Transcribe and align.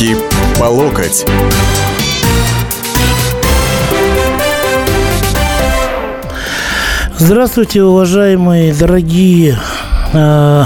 Руки 0.00 0.16
по 0.58 0.64
локоть. 0.64 1.26
Здравствуйте, 7.18 7.82
уважаемые, 7.82 8.72
дорогие 8.72 9.58
э, 10.14 10.64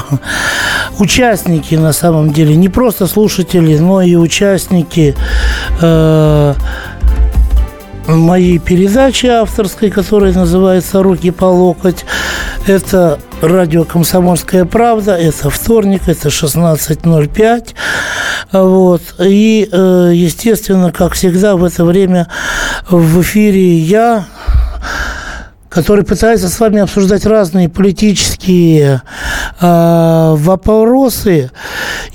участники, 1.00 1.74
на 1.74 1.92
самом 1.92 2.32
деле, 2.32 2.54
не 2.54 2.68
просто 2.68 3.08
слушатели, 3.08 3.76
но 3.76 4.02
и 4.02 4.14
участники 4.14 5.16
э, 5.80 6.54
моей 8.06 8.58
передачи 8.60 9.26
авторской, 9.26 9.90
которая 9.90 10.32
называется 10.32 11.02
«Руки 11.02 11.32
по 11.32 11.46
локоть». 11.46 12.04
Это 12.68 13.18
радио 13.42 13.84
«Комсомольская 13.84 14.64
правда», 14.64 15.16
это 15.16 15.50
вторник, 15.50 16.02
это 16.06 16.28
16.05. 16.28 17.74
Вот. 18.52 19.02
И, 19.18 19.68
э, 19.70 20.12
естественно, 20.14 20.92
как 20.92 21.14
всегда, 21.14 21.56
в 21.56 21.64
это 21.64 21.84
время 21.84 22.28
в 22.88 23.20
эфире 23.22 23.78
я, 23.78 24.26
который 25.68 26.04
пытается 26.04 26.48
с 26.48 26.60
вами 26.60 26.80
обсуждать 26.80 27.26
разные 27.26 27.68
политические 27.68 29.02
э, 29.60 30.34
вопросы 30.36 31.50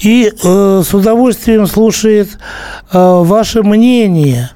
и 0.02 0.32
э, 0.32 0.84
с 0.86 0.94
удовольствием 0.94 1.68
слушает 1.68 2.30
ваше 2.92 3.62
мнение. 3.62 4.50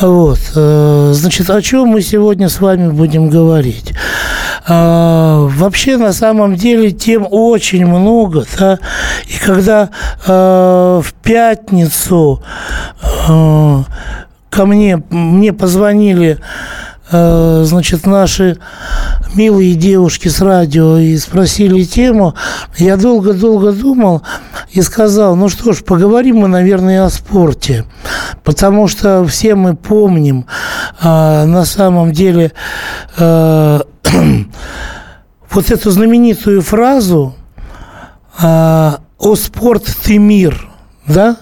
Вот. 0.00 0.40
Значит, 0.52 1.48
о 1.48 1.62
чем 1.62 1.88
мы 1.88 2.02
сегодня 2.02 2.48
с 2.48 2.60
вами 2.60 2.88
будем 2.88 3.30
говорить? 3.30 3.92
Э, 4.68 5.48
вообще, 5.50 5.96
на 5.96 6.12
самом 6.12 6.54
деле, 6.54 6.90
тем 6.90 7.26
очень 7.28 7.86
много. 7.86 8.44
Да? 8.58 8.78
И 9.26 9.38
когда 9.38 9.88
э, 10.26 11.00
в 11.02 11.12
пятницу 11.22 12.42
э, 13.02 13.82
ко 14.50 14.66
мне, 14.66 15.02
мне 15.10 15.52
позвонили 15.52 16.38
значит, 17.10 18.04
наши 18.04 18.58
милые 19.34 19.74
девушки 19.76 20.28
с 20.28 20.42
радио 20.42 20.98
и 20.98 21.16
спросили 21.16 21.82
тему, 21.84 22.34
я 22.76 22.98
долго-долго 22.98 23.72
думал 23.72 24.22
и 24.72 24.82
сказал, 24.82 25.34
ну 25.34 25.48
что 25.48 25.72
ж, 25.72 25.82
поговорим 25.82 26.38
мы, 26.40 26.48
наверное, 26.48 27.06
о 27.06 27.10
спорте, 27.10 27.86
потому 28.44 28.88
что 28.88 29.24
все 29.24 29.54
мы 29.54 29.74
помним 29.74 30.44
а, 31.00 31.46
на 31.46 31.64
самом 31.64 32.12
деле 32.12 32.52
а, 33.16 33.82
вот 35.50 35.70
эту 35.70 35.90
знаменитую 35.90 36.62
фразу 36.62 37.34
а, 38.38 39.00
«О 39.18 39.34
спорт 39.34 39.84
ты 40.04 40.18
мир», 40.18 40.68
да, 41.06 41.36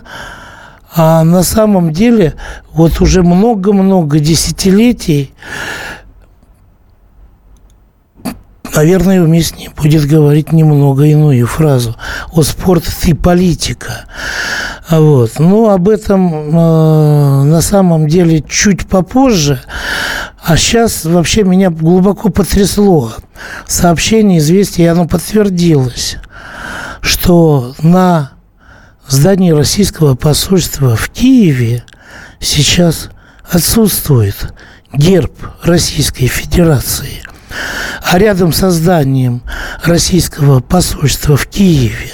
а 0.95 1.25
на 1.25 1.43
самом 1.43 1.93
деле 1.93 2.35
вот 2.73 3.01
уже 3.01 3.23
много-много 3.23 4.19
десятилетий 4.19 5.35
наверное, 8.77 9.23
уместнее 9.23 9.71
будет 9.71 10.07
говорить 10.07 10.53
немного 10.53 11.05
иную 11.05 11.47
фразу. 11.47 11.97
О 12.33 12.43
спорт 12.43 12.85
ты 13.03 13.15
политика. 13.15 14.05
Вот. 14.91 15.39
Но 15.39 15.71
об 15.71 15.89
этом 15.89 16.51
э, 16.51 17.43
на 17.45 17.61
самом 17.61 18.07
деле 18.07 18.43
чуть 18.43 18.87
попозже. 18.87 19.61
А 20.47 20.57
сейчас 20.57 21.05
вообще 21.05 21.43
меня 21.43 21.71
глубоко 21.71 22.29
потрясло 22.29 23.13
сообщение, 23.67 24.39
известие, 24.39 24.87
и 24.87 24.89
оно 24.89 25.09
подтвердилось, 25.09 26.19
что 27.01 27.75
на 27.81 28.31
здании 29.09 29.51
российского 29.51 30.15
посольства 30.15 30.95
в 30.95 31.09
Киеве 31.09 31.83
сейчас 32.39 33.11
отсутствует 33.51 34.37
герб 34.93 35.33
Российской 35.65 36.29
Федерации. 36.29 37.25
А 38.05 38.17
рядом 38.17 38.53
со 38.53 38.71
зданием 38.71 39.43
российского 39.83 40.61
посольства 40.61 41.37
в 41.37 41.49
Киеве 41.49 42.13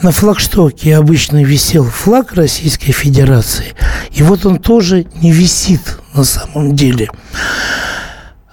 на 0.00 0.12
флагштоке 0.12 0.94
обычно 0.94 1.42
висел 1.42 1.82
флаг 1.86 2.34
Российской 2.34 2.92
Федерации, 2.92 3.74
и 4.12 4.22
вот 4.22 4.46
он 4.46 4.60
тоже 4.60 5.06
не 5.16 5.32
висит 5.32 5.98
на 6.14 6.24
самом 6.24 6.74
деле. 6.74 7.10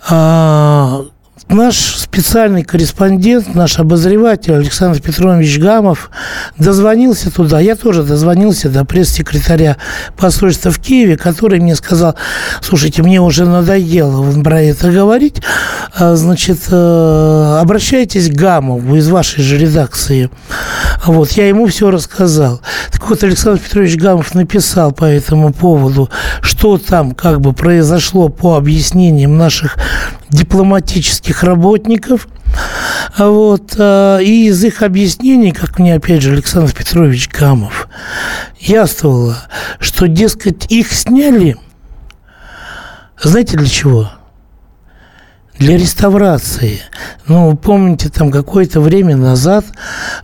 А, 0.10 1.02
Наш 1.50 1.96
специальный 1.96 2.62
корреспондент, 2.64 3.56
наш 3.56 3.80
обозреватель 3.80 4.54
Александр 4.54 5.02
Петрович 5.02 5.58
Гамов 5.58 6.12
дозвонился 6.60 7.32
туда. 7.32 7.60
Я 7.60 7.76
тоже 7.76 8.04
дозвонился 8.04 8.70
до 8.70 8.86
пресс-секретаря 8.86 9.78
посольства 10.16 10.70
в 10.70 10.78
Киеве, 10.78 11.18
который 11.18 11.60
мне 11.60 11.76
сказал, 11.76 12.14
слушайте, 12.62 13.02
мне 13.02 13.20
уже 13.20 13.48
надоело 13.48 14.32
про 14.44 14.62
это 14.62 14.92
говорить. 14.92 15.42
А, 15.96 16.16
значит, 16.16 16.60
э, 16.70 17.58
обращайтесь 17.60 18.30
к 18.30 18.34
Гамову 18.34 18.96
из 18.96 19.10
вашей 19.10 19.44
же 19.44 19.58
редакции. 19.58 20.30
Вот, 21.04 21.32
я 21.32 21.48
ему 21.48 21.66
все 21.66 21.90
рассказал. 21.90 22.62
Так 22.92 23.10
вот, 23.10 23.24
Александр 23.24 23.60
Петрович 23.60 23.96
Гамов 23.96 24.36
написал 24.36 24.92
по 24.92 25.06
этому 25.06 25.52
поводу, 25.52 26.12
что 26.42 26.78
там 26.78 27.16
как 27.16 27.42
бы 27.42 27.54
произошло 27.54 28.30
по 28.30 28.56
объяснениям 28.56 29.36
наших 29.36 29.78
дипломатических 30.30 31.39
работников. 31.44 32.28
Вот, 33.18 33.74
э, 33.78 34.20
и 34.24 34.48
из 34.48 34.64
их 34.64 34.82
объяснений, 34.82 35.52
как 35.52 35.80
мне 35.80 35.96
опять 35.96 36.22
же 36.22 36.34
Александр 36.34 36.74
Петрович 36.74 37.30
Гамов, 37.30 37.88
яствовало, 38.60 39.38
что, 39.80 40.08
дескать, 40.08 40.72
их 40.72 40.94
сняли, 40.94 41.58
знаете 43.22 43.58
для 43.58 43.68
чего? 43.68 44.12
Для 45.60 45.78
реставрации. 45.78 46.82
Ну, 47.28 47.56
помните, 47.56 48.10
там 48.10 48.32
какое-то 48.32 48.82
время 48.82 49.16
назад, 49.16 49.66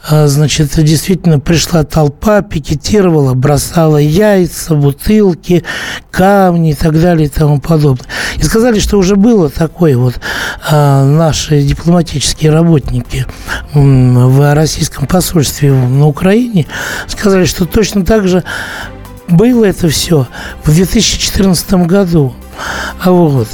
а, 0.10 0.28
значит, 0.28 0.72
действительно 0.78 1.40
пришла 1.40 1.84
толпа, 1.84 2.42
пикетировала, 2.42 3.34
бросала 3.34 3.98
яйца, 3.98 4.76
бутылки, 4.76 5.64
камни 6.10 6.72
и 6.72 6.74
так 6.74 7.00
далее 7.00 7.28
и 7.28 7.30
тому 7.30 7.60
подобное. 7.60 8.08
И 8.38 8.44
сказали, 8.44 8.80
что 8.80 8.98
уже 8.98 9.16
было 9.16 9.50
такое 9.50 9.98
вот 9.98 10.20
а, 10.70 11.06
наши 11.06 11.62
дипломатические 11.62 12.52
работники 12.52 13.26
в 13.74 14.54
российском 14.54 15.06
посольстве 15.06 15.72
на 15.74 16.08
Украине 16.08 16.66
сказали, 17.08 17.46
что 17.46 17.66
точно 17.66 18.06
так 18.06 18.28
же 18.28 18.44
было 19.28 19.66
это 19.66 19.90
все 19.90 20.28
в 20.64 20.74
2014 20.74 21.74
году. 21.86 22.36
Вот. 23.04 23.48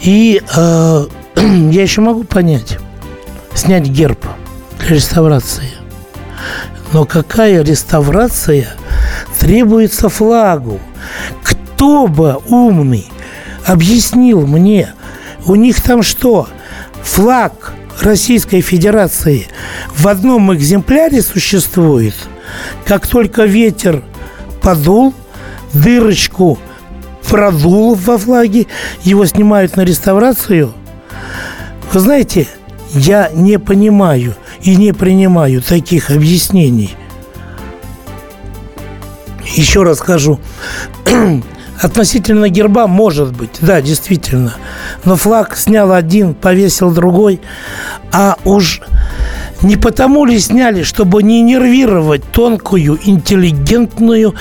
И 0.00 0.42
э, 0.56 1.06
я 1.36 1.82
еще 1.82 2.00
могу 2.00 2.24
понять, 2.24 2.78
снять 3.54 3.84
герб 3.84 4.24
для 4.78 4.96
реставрации. 4.96 5.70
Но 6.92 7.04
какая 7.04 7.62
реставрация 7.62 8.68
требуется 9.38 10.08
флагу? 10.08 10.80
Кто 11.42 12.06
бы 12.06 12.38
умный 12.48 13.10
объяснил 13.64 14.46
мне, 14.46 14.94
у 15.46 15.54
них 15.54 15.80
там 15.82 16.02
что, 16.02 16.48
флаг 17.02 17.74
Российской 18.00 18.60
Федерации 18.60 19.48
в 19.96 20.06
одном 20.06 20.54
экземпляре 20.54 21.22
существует? 21.22 22.14
Как 22.84 23.06
только 23.06 23.44
ветер 23.44 24.04
подул, 24.62 25.12
дырочку 25.72 26.58
продул 27.36 27.94
во 27.94 28.16
флаге, 28.16 28.66
его 29.02 29.26
снимают 29.26 29.76
на 29.76 29.82
реставрацию. 29.82 30.72
Вы 31.92 32.00
знаете, 32.00 32.48
я 32.94 33.28
не 33.30 33.58
понимаю 33.58 34.34
и 34.62 34.74
не 34.74 34.94
принимаю 34.94 35.60
таких 35.60 36.08
объяснений. 36.10 36.96
Еще 39.54 39.82
раз 39.82 39.98
скажу, 39.98 40.40
относительно 41.82 42.48
герба 42.48 42.86
может 42.86 43.36
быть, 43.36 43.58
да, 43.60 43.82
действительно. 43.82 44.54
Но 45.04 45.16
флаг 45.16 45.58
снял 45.58 45.92
один, 45.92 46.32
повесил 46.32 46.90
другой, 46.90 47.42
а 48.12 48.38
уж 48.46 48.80
не 49.60 49.76
потому 49.76 50.24
ли 50.24 50.38
сняли, 50.38 50.82
чтобы 50.84 51.22
не 51.22 51.42
нервировать 51.42 52.24
тонкую, 52.32 52.98
интеллигентную 53.02 54.34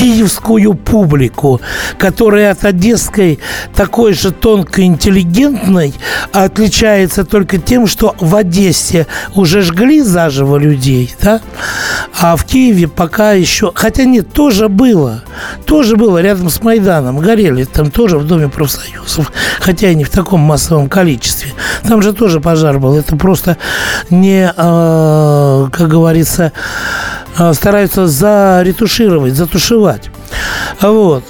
киевскую 0.00 0.72
публику, 0.72 1.60
которая 1.98 2.52
от 2.52 2.64
одесской 2.64 3.38
такой 3.74 4.14
же 4.14 4.30
тонко 4.30 4.82
интеллигентной 4.82 5.92
отличается 6.32 7.24
только 7.24 7.58
тем, 7.58 7.86
что 7.86 8.14
в 8.18 8.34
Одессе 8.34 9.06
уже 9.34 9.60
жгли 9.60 10.00
заживо 10.00 10.56
людей, 10.56 11.14
да? 11.20 11.42
а 12.18 12.36
в 12.36 12.44
Киеве 12.44 12.88
пока 12.88 13.32
еще... 13.32 13.72
Хотя 13.74 14.04
нет, 14.04 14.32
тоже 14.32 14.68
было. 14.68 15.22
Тоже 15.66 15.96
было 15.96 16.18
рядом 16.18 16.48
с 16.48 16.62
Майданом. 16.62 17.18
Горели 17.18 17.64
там 17.64 17.90
тоже 17.90 18.18
в 18.18 18.26
Доме 18.26 18.48
профсоюзов, 18.48 19.30
хотя 19.60 19.90
и 19.90 19.94
не 19.94 20.04
в 20.04 20.10
таком 20.10 20.40
массовом 20.40 20.88
количестве. 20.88 21.52
Там 21.82 22.00
же 22.00 22.14
тоже 22.14 22.40
пожар 22.40 22.78
был. 22.78 22.96
Это 22.96 23.16
просто 23.16 23.58
не, 24.08 24.50
э, 24.54 25.68
как 25.72 25.88
говорится, 25.88 26.52
стараются 27.54 28.06
заретушировать, 28.06 29.34
затушевать. 29.34 30.10
Вот. 30.80 31.24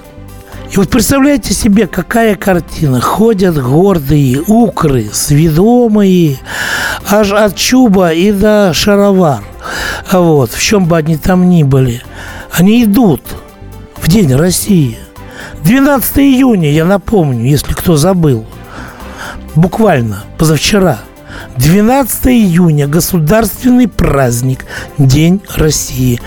И 0.72 0.76
вот 0.76 0.88
представляете 0.88 1.52
себе, 1.52 1.86
какая 1.86 2.36
картина. 2.36 3.00
Ходят 3.00 3.60
гордые 3.60 4.40
укры, 4.46 5.08
сведомые, 5.12 6.38
аж 7.10 7.32
от 7.32 7.56
чуба 7.56 8.12
и 8.12 8.30
до 8.30 8.72
шаровар. 8.72 9.42
Вот, 10.12 10.52
в 10.52 10.62
чем 10.62 10.86
бы 10.86 10.96
они 10.96 11.16
там 11.16 11.48
ни 11.48 11.64
были. 11.64 12.02
Они 12.52 12.84
идут 12.84 13.22
в 13.96 14.08
День 14.08 14.34
России. 14.34 14.98
12 15.64 16.18
июня, 16.18 16.70
я 16.70 16.84
напомню, 16.84 17.44
если 17.44 17.74
кто 17.74 17.96
забыл. 17.96 18.46
Буквально 19.56 20.24
позавчера– 20.38 21.00
12 21.62 22.28
июня– 22.28 22.86
государственный 22.88 23.86
праздник, 23.86 24.64
День 24.96 25.42
России. 25.56 26.18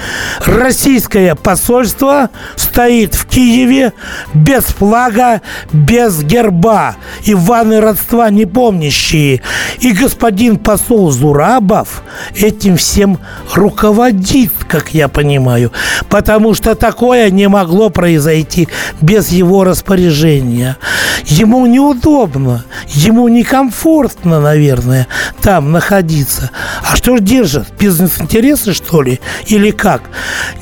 Российское 0.46 1.34
посольство 1.34 2.30
стоит 2.56 3.16
в 3.16 3.26
Киеве 3.26 3.94
без 4.36 4.64
флага, 4.66 5.42
без 5.72 6.22
герба. 6.22 6.98
Иваны 7.26 7.82
родства 7.82 8.30
не 8.30 8.46
помнящие. 8.46 9.42
И 9.80 9.92
господин 9.92 10.58
посол 10.58 11.10
Зурабов 11.10 12.04
этим 12.36 12.78
всем 12.78 13.18
руководит, 13.56 14.52
как 14.68 14.94
я 14.94 15.08
понимаю. 15.08 15.72
Потому 16.10 16.54
что 16.54 16.76
такое 16.76 17.32
не 17.32 17.48
могло 17.48 17.90
произойти 17.90 18.68
без 19.02 19.30
его 19.30 19.64
распоряжения. 19.64 20.78
Ему 21.26 21.66
неудобно, 21.66 22.66
ему 22.88 23.28
некомфортно, 23.30 24.40
наверное 24.40 25.08
там 25.42 25.72
находиться. 25.72 26.52
А 26.84 26.96
что 26.96 27.18
ж 27.18 27.22
держат? 27.22 27.68
Бизнес-интересы, 27.80 28.74
что 28.74 29.02
ли? 29.02 29.20
Или 29.48 29.72
как? 29.72 30.04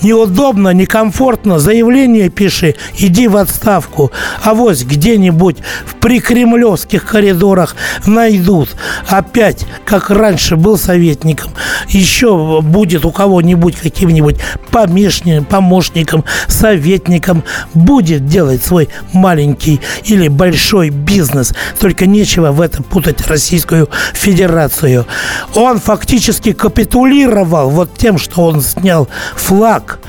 Неудобно, 0.02 0.70
некомфортно, 0.70 1.60
заявление 1.60 2.30
пиши, 2.30 2.76
иди 2.98 3.28
в 3.28 3.38
отставку. 3.38 4.12
А 4.44 4.54
вот 4.54 4.80
где-нибудь 4.82 5.58
в 5.86 5.96
прикремлевских 5.96 7.06
коридорах 7.06 7.76
найдут. 8.06 8.70
Опять, 9.08 9.66
как 9.86 10.10
раньше 10.10 10.56
был 10.56 10.78
советником, 10.78 11.52
еще 11.90 12.62
будет 12.62 13.06
у 13.06 13.12
кого-нибудь 13.12 13.76
каким-нибудь 13.76 14.38
помешным, 14.72 15.46
помощником, 15.46 16.24
советником, 16.48 17.44
будет 17.74 18.28
делать 18.28 18.64
свой 18.64 18.90
маленький 19.14 19.82
или 20.06 20.28
большой 20.28 20.90
бизнес. 20.90 21.54
Только 21.80 22.06
нечего 22.06 22.52
в 22.52 22.62
это 22.62 22.82
путать 22.82 23.28
Российскую 23.28 23.90
Федерацию 24.14 24.51
Федерацию. 24.52 25.06
Он 25.56 25.80
фактически 25.80 26.52
капитулировал 26.52 27.70
вот 27.70 27.98
тем, 27.98 28.18
что 28.18 28.42
он 28.44 28.62
снял 28.62 29.08
флаг. 29.36 30.00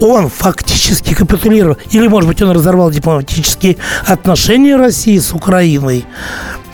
Он 0.00 0.30
фактически 0.30 1.14
капитулировал. 1.14 1.76
Или, 1.90 2.08
может 2.08 2.28
быть, 2.28 2.40
он 2.40 2.52
разорвал 2.52 2.90
дипломатические 2.90 3.76
отношения 4.06 4.76
России 4.76 5.18
с 5.18 5.32
Украиной. 5.32 6.06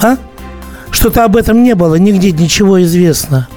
А? 0.01 0.17
Что-то 0.91 1.25
об 1.25 1.37
этом 1.37 1.63
не 1.63 1.75
было, 1.75 1.97
нигде 1.97 2.31
ничего 2.31 2.81
известно. 2.83 3.49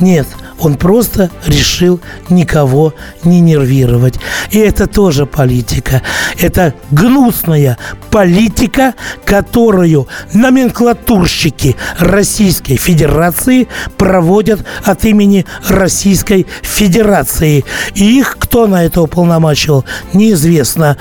Нет, 0.00 0.26
он 0.58 0.76
просто 0.76 1.30
решил 1.46 2.00
никого 2.30 2.94
не 3.24 3.40
нервировать. 3.40 4.14
И 4.50 4.58
это 4.58 4.86
тоже 4.86 5.26
политика. 5.26 6.02
Это 6.38 6.74
гнусная 6.90 7.78
политика, 8.10 8.94
которую 9.24 10.08
номенклатурщики 10.32 11.76
Российской 11.98 12.76
Федерации 12.76 13.68
проводят 13.96 14.64
от 14.84 15.04
имени 15.04 15.46
Российской 15.68 16.46
Федерации. 16.62 17.64
И 17.94 18.18
их 18.18 18.36
кто 18.38 18.66
на 18.66 18.84
это 18.84 19.02
уполномочил, 19.02 19.84
неизвестно. 20.12 20.96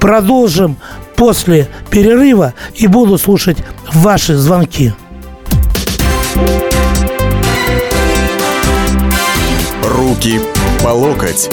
Продолжим 0.00 0.76
после 1.16 1.68
перерыва 1.90 2.54
и 2.74 2.86
буду 2.86 3.18
слушать 3.18 3.58
ваши 3.92 4.36
звонки. 4.36 4.92
Руки 10.14 10.38
по 10.80 10.88
локоть. 10.88 11.50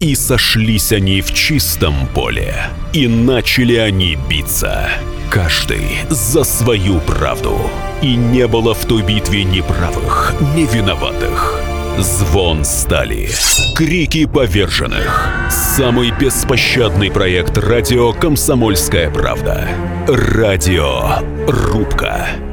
И 0.00 0.16
сошлись 0.16 0.90
они 0.90 1.20
в 1.20 1.32
чистом 1.32 2.08
поле, 2.08 2.52
и 2.92 3.06
начали 3.06 3.76
они 3.76 4.18
биться. 4.28 4.88
Каждый 5.30 5.98
за 6.10 6.42
свою 6.42 6.98
правду. 7.00 7.56
И 8.02 8.16
не 8.16 8.48
было 8.48 8.74
в 8.74 8.84
той 8.86 9.02
битве 9.02 9.44
ни 9.44 9.60
правых, 9.60 10.34
ни 10.56 10.62
виноватых. 10.62 11.60
Звон 11.98 12.64
стали. 12.64 13.30
Крики 13.76 14.24
поверженных. 14.26 15.30
Самый 15.48 16.10
беспощадный 16.10 17.10
проект 17.12 17.56
радио 17.56 18.12
«Комсомольская 18.12 19.10
правда». 19.10 19.68
Радио 20.08 21.20
«Рубка». 21.46 22.26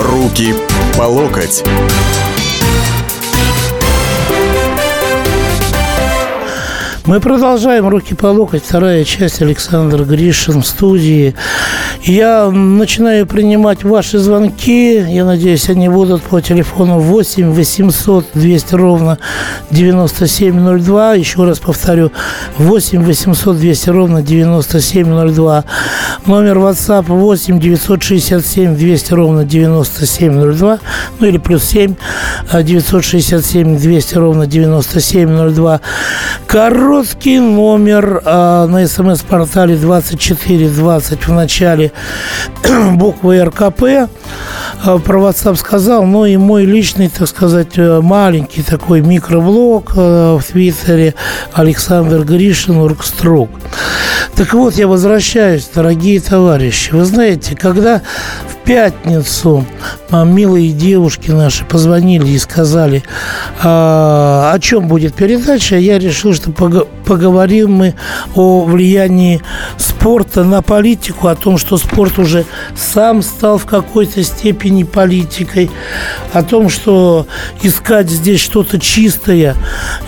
Руки 0.00 0.54
по 0.96 1.02
локоть. 1.02 1.62
Мы 7.04 7.20
продолжаем 7.20 7.86
«Руки 7.86 8.14
по 8.14 8.28
локоть», 8.28 8.64
вторая 8.64 9.04
часть, 9.04 9.42
Александр 9.42 10.04
Гришин 10.04 10.62
в 10.62 10.66
студии. 10.66 11.34
Я 12.02 12.50
начинаю 12.50 13.26
принимать 13.26 13.84
ваши 13.84 14.18
звонки. 14.18 15.04
Я 15.06 15.26
надеюсь, 15.26 15.68
они 15.68 15.90
будут 15.90 16.22
по 16.22 16.40
телефону 16.40 16.98
8 16.98 17.50
800 17.50 18.26
200 18.32 18.74
ровно 18.74 19.18
9702. 19.70 21.14
Еще 21.14 21.44
раз 21.44 21.58
повторю, 21.58 22.10
8 22.56 23.04
800 23.04 23.58
200 23.58 23.90
ровно 23.90 24.22
9702. 24.22 25.64
Номер 26.24 26.56
WhatsApp 26.56 27.04
8 27.06 27.60
967 27.60 28.76
200 28.76 29.12
ровно 29.12 29.44
9702. 29.44 30.78
Ну 31.18 31.26
или 31.26 31.36
плюс 31.36 31.64
7 31.64 31.96
967 32.62 33.76
200 33.76 34.14
ровно 34.14 34.46
9702. 34.46 35.80
Короткий 36.46 37.40
номер 37.40 38.22
э, 38.24 38.66
на 38.66 38.88
смс-портале 38.88 39.76
2420 39.76 41.26
в 41.26 41.32
начале 41.32 41.90
буквы 42.92 43.44
РКП. 43.44 44.08
Э, 44.84 44.98
про 44.98 45.20
сказал, 45.32 46.04
но 46.04 46.26
и 46.26 46.36
мой 46.36 46.64
личный, 46.64 47.08
так 47.08 47.28
сказать, 47.28 47.76
э, 47.76 48.00
маленький 48.00 48.62
такой 48.62 49.00
микроблог 49.00 49.92
э, 49.96 50.38
в 50.40 50.44
Твиттере 50.44 51.14
Александр 51.52 52.24
Гришин, 52.24 52.76
Уркструк. 52.76 53.50
Так 54.36 54.54
вот, 54.54 54.74
я 54.76 54.86
возвращаюсь, 54.86 55.68
дорогие 55.74 56.20
товарищи. 56.20 56.92
Вы 56.92 57.04
знаете, 57.04 57.56
когда 57.56 58.00
в 58.48 58.66
пятницу 58.66 59.66
милые 60.10 60.72
девушки 60.72 61.30
наши 61.30 61.64
позвонили 61.64 62.28
и 62.28 62.38
сказали, 62.38 63.02
а, 63.62 64.52
о 64.54 64.58
чем 64.58 64.88
будет 64.88 65.14
передача, 65.14 65.76
я 65.76 65.98
решил, 65.98 66.32
что 66.32 66.52
поговорим 67.10 67.72
мы 67.72 67.94
о 68.36 68.64
влиянии 68.64 69.42
спорта 69.78 70.44
на 70.44 70.62
политику, 70.62 71.26
о 71.26 71.34
том, 71.34 71.58
что 71.58 71.76
спорт 71.76 72.20
уже 72.20 72.44
сам 72.76 73.20
стал 73.22 73.58
в 73.58 73.66
какой-то 73.66 74.22
степени 74.22 74.84
политикой, 74.84 75.72
о 76.32 76.44
том, 76.44 76.68
что 76.68 77.26
искать 77.64 78.08
здесь 78.08 78.38
что-то 78.38 78.78
чистое, 78.78 79.56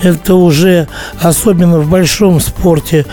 это 0.01 0.37
уже, 0.37 0.87
особенно 1.21 1.81
в 1.81 1.91
большом 1.91 2.39
спорте, 2.39 3.05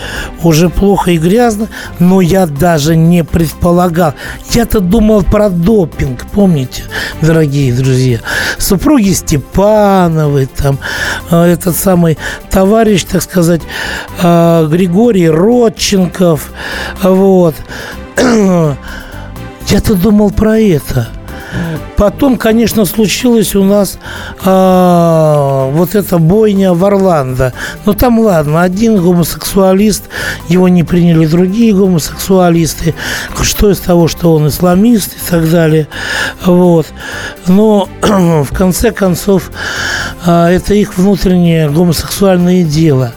уже 0.44 0.68
плохо 0.68 1.10
и 1.10 1.18
грязно, 1.18 1.66
но 1.98 2.20
я 2.20 2.46
даже 2.46 2.94
не 2.94 3.24
предполагал. 3.24 4.14
Я-то 4.52 4.78
думал 4.78 5.24
про 5.24 5.50
допинг, 5.50 6.26
помните, 6.30 6.84
дорогие 7.22 7.74
друзья? 7.74 8.20
Супруги 8.56 9.10
Степановой, 9.10 10.46
там, 10.46 10.78
э, 11.32 11.42
этот 11.42 11.74
самый 11.74 12.18
товарищ, 12.50 13.02
так 13.02 13.22
сказать, 13.22 13.62
э, 14.22 14.66
Григорий 14.70 15.28
Родченков, 15.28 16.50
вот. 17.02 17.54
Я-то 19.68 19.94
думал 19.94 20.30
про 20.30 20.58
это 20.58 21.08
Потом, 21.96 22.38
конечно, 22.38 22.86
случилось 22.86 23.54
у 23.54 23.62
нас 23.62 23.98
э, 24.42 25.70
вот 25.72 25.94
эта 25.94 26.18
бойня 26.18 26.72
в 26.72 26.82
Орландо. 26.84 27.52
Но 27.84 27.92
там, 27.92 28.20
ладно, 28.20 28.62
один 28.62 28.96
гомосексуалист, 28.96 30.04
его 30.48 30.68
не 30.68 30.82
приняли 30.82 31.26
другие 31.26 31.74
гомосексуалисты. 31.74 32.94
Что 33.42 33.70
из 33.70 33.80
того, 33.80 34.08
что 34.08 34.34
он 34.34 34.48
исламист 34.48 35.12
и 35.12 35.30
так 35.30 35.50
далее. 35.50 35.88
Вот. 36.44 36.86
Но 37.46 37.88
в 38.00 38.48
конце 38.54 38.92
концов 38.92 39.50
э, 40.24 40.46
это 40.46 40.72
их 40.72 40.96
внутреннее 40.96 41.68
гомосексуальное 41.68 42.64
дело. 42.64 43.12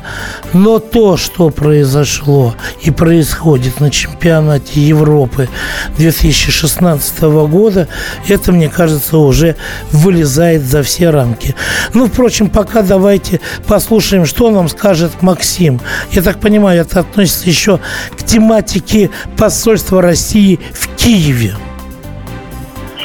Но 0.53 0.79
то, 0.79 1.17
что 1.17 1.49
произошло 1.49 2.53
и 2.81 2.91
происходит 2.91 3.79
на 3.79 3.89
чемпионате 3.89 4.81
Европы 4.81 5.49
2016 5.97 7.21
года, 7.21 7.87
это, 8.27 8.51
мне 8.51 8.69
кажется, 8.69 9.17
уже 9.17 9.55
вылезает 9.91 10.61
за 10.61 10.83
все 10.83 11.09
рамки. 11.09 11.55
Ну, 11.93 12.05
впрочем, 12.07 12.49
пока 12.49 12.83
давайте 12.83 13.41
послушаем, 13.67 14.25
что 14.25 14.51
нам 14.51 14.69
скажет 14.69 15.21
Максим. 15.21 15.81
Я 16.11 16.21
так 16.21 16.39
понимаю, 16.39 16.81
это 16.81 16.99
относится 16.99 17.49
еще 17.49 17.79
к 18.11 18.23
тематике 18.23 19.09
посольства 19.37 20.01
России 20.01 20.59
в 20.73 20.87
Киеве. 20.95 21.55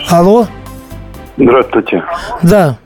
Алло? 0.08 0.46
Здравствуйте. 1.36 2.02
Да. 2.42 2.78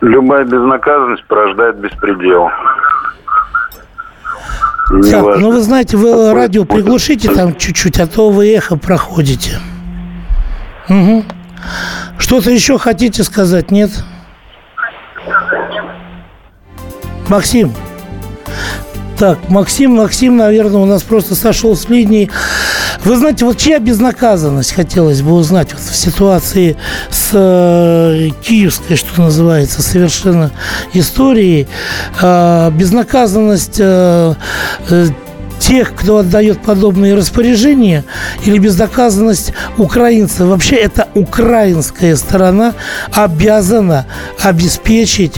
Любая 0.00 0.44
безнаказанность 0.44 1.24
порождает 1.24 1.76
беспредел. 1.76 2.48
Так, 5.10 5.38
ну 5.38 5.50
вы 5.50 5.60
знаете, 5.60 5.96
вы 5.96 6.32
радио 6.32 6.64
приглушите 6.64 7.30
там 7.30 7.54
чуть-чуть, 7.56 7.98
а 8.00 8.06
то 8.06 8.30
вы 8.30 8.54
эхо 8.54 8.76
проходите. 8.76 9.58
Угу. 10.88 11.24
Что-то 12.18 12.50
еще 12.50 12.78
хотите 12.78 13.22
сказать, 13.22 13.70
нет? 13.70 13.90
Максим. 17.28 17.72
Так, 19.18 19.50
Максим, 19.50 19.96
Максим, 19.96 20.36
наверное, 20.36 20.80
у 20.80 20.86
нас 20.86 21.02
просто 21.02 21.34
сошел 21.34 21.76
с 21.76 21.88
линии. 21.88 22.30
Вы 23.04 23.16
знаете, 23.16 23.44
вот 23.44 23.56
чья 23.56 23.78
безнаказанность 23.78 24.72
хотелось 24.72 25.22
бы 25.22 25.32
узнать 25.32 25.72
вот 25.72 25.82
в 25.82 25.94
ситуации 25.94 26.76
с 27.10 27.30
э, 27.32 28.28
киевской, 28.42 28.96
что 28.96 29.22
называется, 29.22 29.82
совершенно 29.82 30.50
историей. 30.92 31.68
Э, 32.20 32.70
безнаказанность 32.70 33.76
э, 33.78 34.34
э 34.90 35.06
тех, 35.58 35.94
кто 35.94 36.18
отдает 36.18 36.62
подобные 36.62 37.14
распоряжения, 37.14 38.04
или 38.44 38.58
бездоказанность 38.58 39.52
украинцев. 39.76 40.40
Вообще 40.40 40.76
это 40.76 41.08
украинская 41.14 42.16
сторона 42.16 42.74
обязана 43.12 44.06
обеспечить 44.40 45.34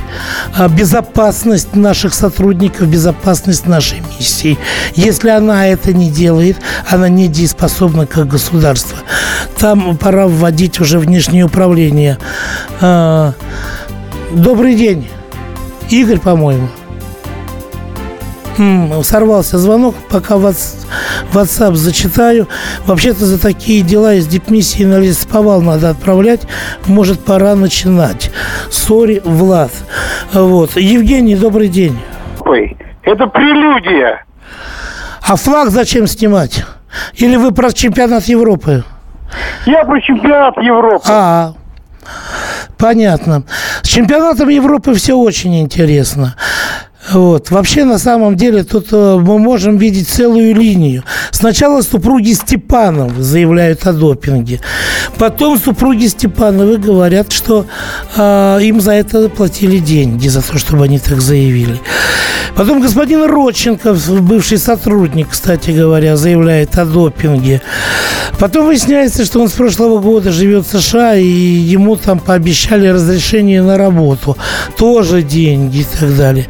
а, 0.56 0.68
безопасность 0.68 1.74
наших 1.74 2.14
сотрудников, 2.14 2.88
безопасность 2.88 3.66
нашей 3.66 4.02
миссии. 4.18 4.58
Если 4.94 5.30
она 5.30 5.66
это 5.66 5.92
не 5.92 6.10
делает, 6.10 6.56
она 6.88 7.08
недееспособна 7.08 8.06
как 8.06 8.28
государство. 8.28 8.98
Там 9.58 9.96
пора 9.96 10.26
вводить 10.26 10.80
уже 10.80 10.98
внешнее 10.98 11.44
управление. 11.44 12.18
А, 12.80 13.34
добрый 14.32 14.74
день. 14.74 15.08
Игорь, 15.88 16.18
по-моему 16.20 16.68
сорвался 19.02 19.58
звонок, 19.58 19.94
пока 20.10 20.34
WhatsApp 20.34 21.74
зачитаю. 21.74 22.48
Вообще-то 22.86 23.24
за 23.24 23.40
такие 23.40 23.82
дела 23.82 24.14
из 24.14 24.26
дипмиссии 24.26 24.84
на 24.84 24.98
лесоповал 24.98 25.60
надо 25.62 25.90
отправлять. 25.90 26.42
Может, 26.86 27.24
пора 27.24 27.54
начинать. 27.54 28.30
Сори, 28.70 29.20
Влад. 29.24 29.72
Вот. 30.32 30.76
Евгений, 30.76 31.36
добрый 31.36 31.68
день. 31.68 31.98
Ой, 32.40 32.76
это 33.02 33.26
прелюдия. 33.26 34.24
А 35.22 35.36
флаг 35.36 35.70
зачем 35.70 36.06
снимать? 36.06 36.64
Или 37.14 37.36
вы 37.36 37.52
про 37.52 37.72
чемпионат 37.72 38.24
Европы? 38.24 38.84
Я 39.64 39.84
про 39.84 40.00
чемпионат 40.00 40.56
Европы. 40.58 41.04
А, 41.08 41.54
понятно. 42.76 43.44
С 43.82 43.86
чемпионатом 43.88 44.48
Европы 44.48 44.94
все 44.94 45.14
очень 45.14 45.60
интересно. 45.60 46.34
Вот. 47.08 47.50
Вообще, 47.50 47.84
на 47.84 47.98
самом 47.98 48.36
деле, 48.36 48.62
тут 48.62 48.88
э, 48.92 49.16
мы 49.18 49.38
можем 49.38 49.78
видеть 49.78 50.08
целую 50.08 50.54
линию. 50.54 51.02
Сначала 51.30 51.80
супруги 51.82 52.32
Степанов 52.32 53.12
заявляют 53.16 53.86
о 53.86 53.92
допинге. 53.92 54.60
Потом 55.18 55.58
супруги 55.58 56.06
Степановы 56.06 56.76
говорят, 56.76 57.32
что 57.32 57.66
э, 58.16 58.58
им 58.62 58.80
за 58.80 58.92
это 58.92 59.28
платили 59.28 59.78
деньги, 59.78 60.28
за 60.28 60.42
то, 60.42 60.58
чтобы 60.58 60.84
они 60.84 60.98
так 60.98 61.20
заявили. 61.20 61.78
Потом 62.54 62.82
господин 62.82 63.24
Родченков, 63.24 64.06
бывший 64.20 64.58
сотрудник, 64.58 65.28
кстати 65.30 65.70
говоря, 65.70 66.16
заявляет 66.16 66.76
о 66.78 66.84
допинге. 66.84 67.62
Потом 68.38 68.66
выясняется, 68.66 69.24
что 69.24 69.40
он 69.40 69.48
с 69.48 69.52
прошлого 69.52 69.98
года 69.98 70.32
живет 70.32 70.66
в 70.66 70.80
США, 70.80 71.14
и 71.16 71.26
ему 71.26 71.96
там 71.96 72.18
пообещали 72.18 72.88
разрешение 72.88 73.62
на 73.62 73.76
работу. 73.76 74.36
Тоже 74.76 75.22
деньги 75.22 75.78
и 75.78 75.84
так 75.84 76.16
далее. 76.16 76.46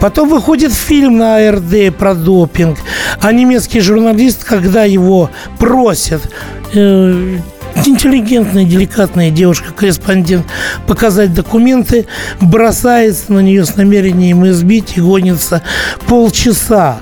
Потом 0.00 0.28
выходит 0.28 0.72
фильм 0.72 1.18
на 1.18 1.36
АРД 1.36 1.96
про 1.96 2.14
допинг. 2.14 2.78
А 3.20 3.32
немецкий 3.32 3.80
журналист, 3.80 4.44
когда 4.44 4.84
его 4.84 5.30
просят 5.58 6.30
э, 6.74 7.38
интеллигентная, 7.86 8.64
деликатная 8.64 9.30
девушка-корреспондент 9.30 10.46
показать 10.86 11.34
документы, 11.34 12.06
бросается 12.40 13.32
на 13.32 13.40
нее 13.40 13.64
с 13.64 13.76
намерением 13.76 14.46
избить 14.48 14.96
и 14.96 15.00
гонится 15.00 15.62
полчаса. 16.06 17.00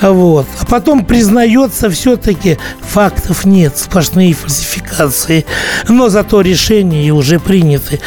Вот. 0.00 0.46
А 0.60 0.66
потом 0.66 1.04
признается 1.04 1.90
все-таки, 1.90 2.58
фактов 2.80 3.44
нет, 3.44 3.76
сплошные 3.76 4.34
фальсификации. 4.34 5.44
Но 5.88 6.08
зато 6.08 6.40
решения 6.40 7.12
уже 7.12 7.38
приняты 7.38 8.00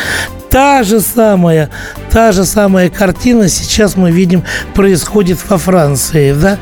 та 0.57 0.81
же 0.81 1.01
самая, 1.01 1.69
та 2.11 2.31
же 2.31 2.43
самая 2.43 2.89
картина 2.89 3.47
сейчас 3.47 3.95
мы 3.95 4.09
видим 4.09 4.43
происходит 4.73 5.37
во 5.47 5.59
Франции, 5.59 6.33
да? 6.33 6.57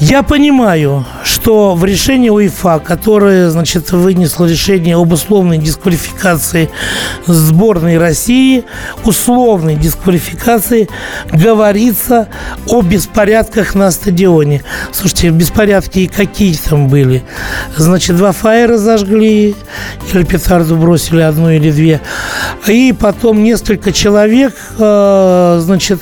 Я 0.00 0.24
понимаю, 0.24 1.06
что 1.22 1.74
в 1.74 1.84
решении 1.84 2.28
УЕФА, 2.28 2.80
которое, 2.80 3.48
значит, 3.50 3.92
вынесло 3.92 4.44
решение 4.44 4.96
об 4.96 5.12
условной 5.12 5.58
дисквалификации 5.58 6.68
сборной 7.26 7.96
России, 7.96 8.64
условной 9.04 9.76
дисквалификации, 9.76 10.88
говорится 11.32 12.28
о 12.66 12.82
беспорядках 12.82 13.76
на 13.76 13.90
стадионе. 13.92 14.64
Слушайте, 14.90 15.30
беспорядки 15.30 16.06
какие 16.06 16.56
там 16.56 16.88
были? 16.88 17.22
Значит, 17.76 18.16
два 18.16 18.32
фаера 18.32 18.76
зажгли, 18.78 19.54
или 20.12 20.22
петарду 20.24 20.76
бросили 20.76 21.20
одну 21.20 21.50
или 21.50 21.70
две. 21.70 22.00
И 22.66 22.92
потом 22.98 23.44
несколько 23.44 23.92
человек, 23.92 24.54
э, 24.76 25.58
значит, 25.62 26.00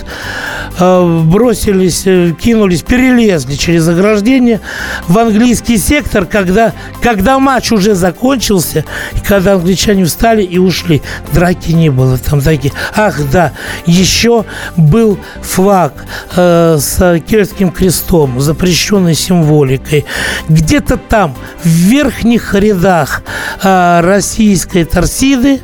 бросились, 0.79 2.03
э, 2.07 2.33
кинулись, 2.33 2.83
перелезли 2.83 3.55
через 3.55 3.89
ограждение 3.89 4.61
в 5.09 5.19
английский 5.19 5.79
сектор, 5.79 6.25
когда, 6.25 6.73
когда 7.03 7.39
матч 7.39 7.73
уже 7.73 7.95
закончился, 7.95 8.85
и 9.15 9.21
когда 9.21 9.55
англичане 9.55 10.05
встали 10.05 10.43
и 10.43 10.59
ушли. 10.59 11.03
Драки 11.33 11.73
не 11.73 11.91
было 11.91 12.19
там 12.19 12.41
такие. 12.41 12.73
Ах, 12.95 13.21
да, 13.31 13.53
еще 13.87 14.45
был 14.77 15.19
флаг 15.43 15.93
э, 16.37 16.79
с 16.81 17.21
кельтским 17.27 17.71
крестом, 17.71 18.41
запрещенной 18.41 19.15
символикой. 19.15 20.05
Где-то 20.49 20.97
там, 20.97 21.35
в 21.63 21.67
верхних 21.67 22.55
рядах 22.55 23.23
э, 23.63 24.01
российской 24.03 24.85
торсиды, 24.85 25.61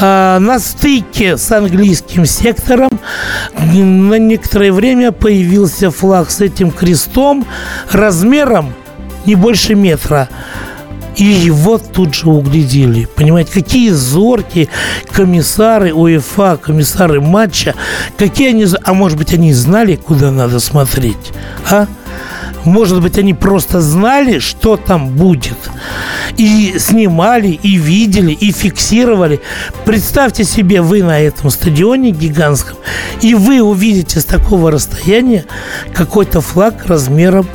э, 0.00 0.38
на 0.38 0.58
стыке 0.58 1.36
с 1.36 1.50
английским 1.50 2.26
сектором 2.26 3.00
на 3.58 4.18
некоторое 4.44 4.72
время 4.72 5.10
появился 5.10 5.90
флаг 5.90 6.30
с 6.30 6.42
этим 6.42 6.70
крестом 6.70 7.46
размером 7.90 8.74
не 9.24 9.36
больше 9.36 9.74
метра. 9.74 10.28
И 11.16 11.24
его 11.24 11.78
тут 11.78 12.14
же 12.14 12.28
углядели. 12.28 13.08
Понимаете, 13.16 13.52
какие 13.52 13.90
зоркие 13.90 14.68
комиссары 15.12 15.94
УЕФА, 15.94 16.58
комиссары 16.60 17.20
матча, 17.20 17.74
какие 18.18 18.50
они... 18.50 18.66
А 18.82 18.92
может 18.92 19.16
быть, 19.16 19.32
они 19.32 19.54
знали, 19.54 19.96
куда 19.96 20.30
надо 20.30 20.60
смотреть? 20.60 21.32
А? 21.70 21.86
Может 22.64 23.02
быть, 23.02 23.18
они 23.18 23.34
просто 23.34 23.80
знали, 23.80 24.38
что 24.38 24.76
там 24.76 25.08
будет. 25.08 25.58
И 26.36 26.74
снимали, 26.78 27.48
и 27.48 27.76
видели, 27.76 28.32
и 28.32 28.52
фиксировали. 28.52 29.40
Представьте 29.84 30.44
себе, 30.44 30.80
вы 30.80 31.02
на 31.02 31.20
этом 31.20 31.50
стадионе 31.50 32.10
гигантском, 32.10 32.76
и 33.20 33.34
вы 33.34 33.60
увидите 33.60 34.20
с 34.20 34.24
такого 34.24 34.70
расстояния 34.70 35.44
какой-то 35.92 36.40
флаг 36.40 36.86
размером 36.86 37.46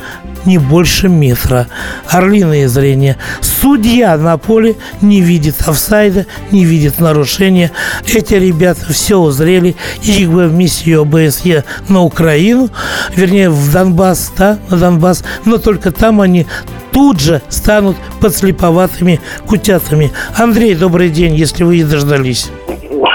не 0.44 0.58
больше 0.58 1.08
метра. 1.08 1.66
Орлиное 2.08 2.68
зрение. 2.68 3.16
Судья 3.40 4.16
на 4.16 4.38
поле 4.38 4.76
не 5.02 5.20
видит 5.20 5.56
офсайда, 5.66 6.26
не 6.50 6.64
видит 6.64 7.00
нарушения. 7.00 7.70
Эти 8.06 8.34
ребята 8.34 8.92
все 8.92 9.16
узрели. 9.16 9.76
Их 10.02 10.30
бы 10.30 10.46
в 10.46 10.54
миссию 10.54 11.02
ОБСЕ 11.02 11.64
на 11.88 12.02
Украину, 12.02 12.68
вернее, 13.14 13.50
в 13.50 13.72
Донбасс, 13.72 14.32
да, 14.36 14.58
на 14.70 14.78
Донбасс. 14.78 15.24
Но 15.44 15.58
только 15.58 15.90
там 15.92 16.20
они 16.20 16.46
тут 16.92 17.20
же 17.20 17.42
станут 17.48 17.96
подслеповатыми 18.20 19.20
кутятами. 19.46 20.10
Андрей, 20.38 20.74
добрый 20.74 21.10
день, 21.10 21.34
если 21.34 21.64
вы 21.64 21.78
и 21.78 21.84
дождались. 21.84 22.50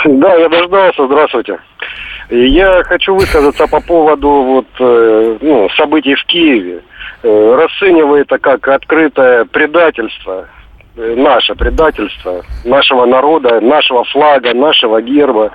Да, 0.06 0.36
я 0.36 0.50
дождался. 0.50 1.06
Здравствуйте. 1.06 1.58
Я 2.30 2.84
хочу 2.84 3.16
высказаться 3.16 3.68
по 3.68 3.80
поводу 3.82 4.30
вот, 4.30 4.66
э, 4.80 5.38
ну, 5.42 5.70
событий 5.78 6.16
в 6.16 6.24
Киеве. 6.26 6.82
Э, 7.28 7.56
расцениваю 7.56 8.22
это 8.22 8.38
как 8.38 8.68
открытое 8.68 9.46
предательство, 9.46 10.48
э, 10.96 11.16
наше 11.18 11.56
предательство 11.56 12.44
нашего 12.64 13.06
народа, 13.06 13.60
нашего 13.62 14.04
флага, 14.04 14.54
нашего 14.54 15.02
герба. 15.02 15.50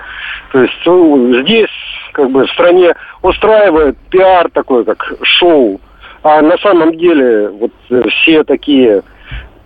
То 0.50 0.62
есть 0.62 0.74
ну, 0.84 1.32
здесь 1.42 1.70
как 2.12 2.28
бы 2.32 2.44
в 2.44 2.50
стране 2.50 2.92
устраивает 3.22 3.96
пиар 4.10 4.50
такой, 4.50 4.84
как 4.84 5.12
шоу. 5.22 5.80
А 6.24 6.42
на 6.42 6.58
самом 6.58 6.98
деле 6.98 7.50
вот 7.50 7.70
все 8.14 8.42
такие 8.42 9.04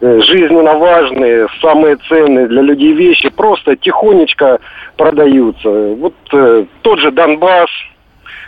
жизненно 0.02 0.74
важные, 0.74 1.46
самые 1.62 1.96
ценные 2.06 2.48
для 2.48 2.60
людей 2.60 2.92
вещи 2.92 3.30
просто 3.30 3.76
тихонечко 3.76 4.58
продаются. 4.98 5.70
Вот 5.70 6.14
э, 6.34 6.66
тот 6.82 6.98
же 6.98 7.10
Донбасс, 7.12 7.70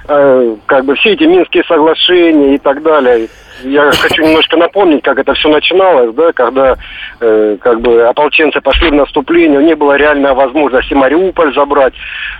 э, 0.08 0.56
как 0.66 0.84
бы 0.84 0.94
все 0.96 1.14
эти 1.14 1.24
Минские 1.24 1.64
соглашения 1.64 2.56
и 2.56 2.58
так 2.58 2.82
далее 2.82 3.28
я 3.62 3.90
хочу 3.90 4.22
немножко 4.22 4.56
напомнить, 4.56 5.02
как 5.02 5.18
это 5.18 5.34
все 5.34 5.48
начиналось, 5.48 6.14
да, 6.14 6.32
когда 6.32 6.76
э, 7.20 7.56
как 7.60 7.80
бы 7.80 8.02
ополченцы 8.02 8.60
пошли 8.60 8.90
в 8.90 8.94
наступление, 8.94 9.62
не 9.62 9.74
было 9.74 9.96
реальной 9.96 10.34
возможности 10.34 10.94
Мариуполь 10.94 11.54
забрать. 11.54 11.94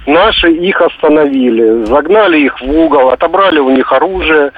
Наши 0.06 0.52
их 0.52 0.80
остановили, 0.80 1.84
загнали 1.84 2.38
их 2.40 2.60
в 2.60 2.70
угол, 2.70 3.10
отобрали 3.10 3.58
у 3.58 3.70
них 3.70 3.90
оружие, 3.92 4.52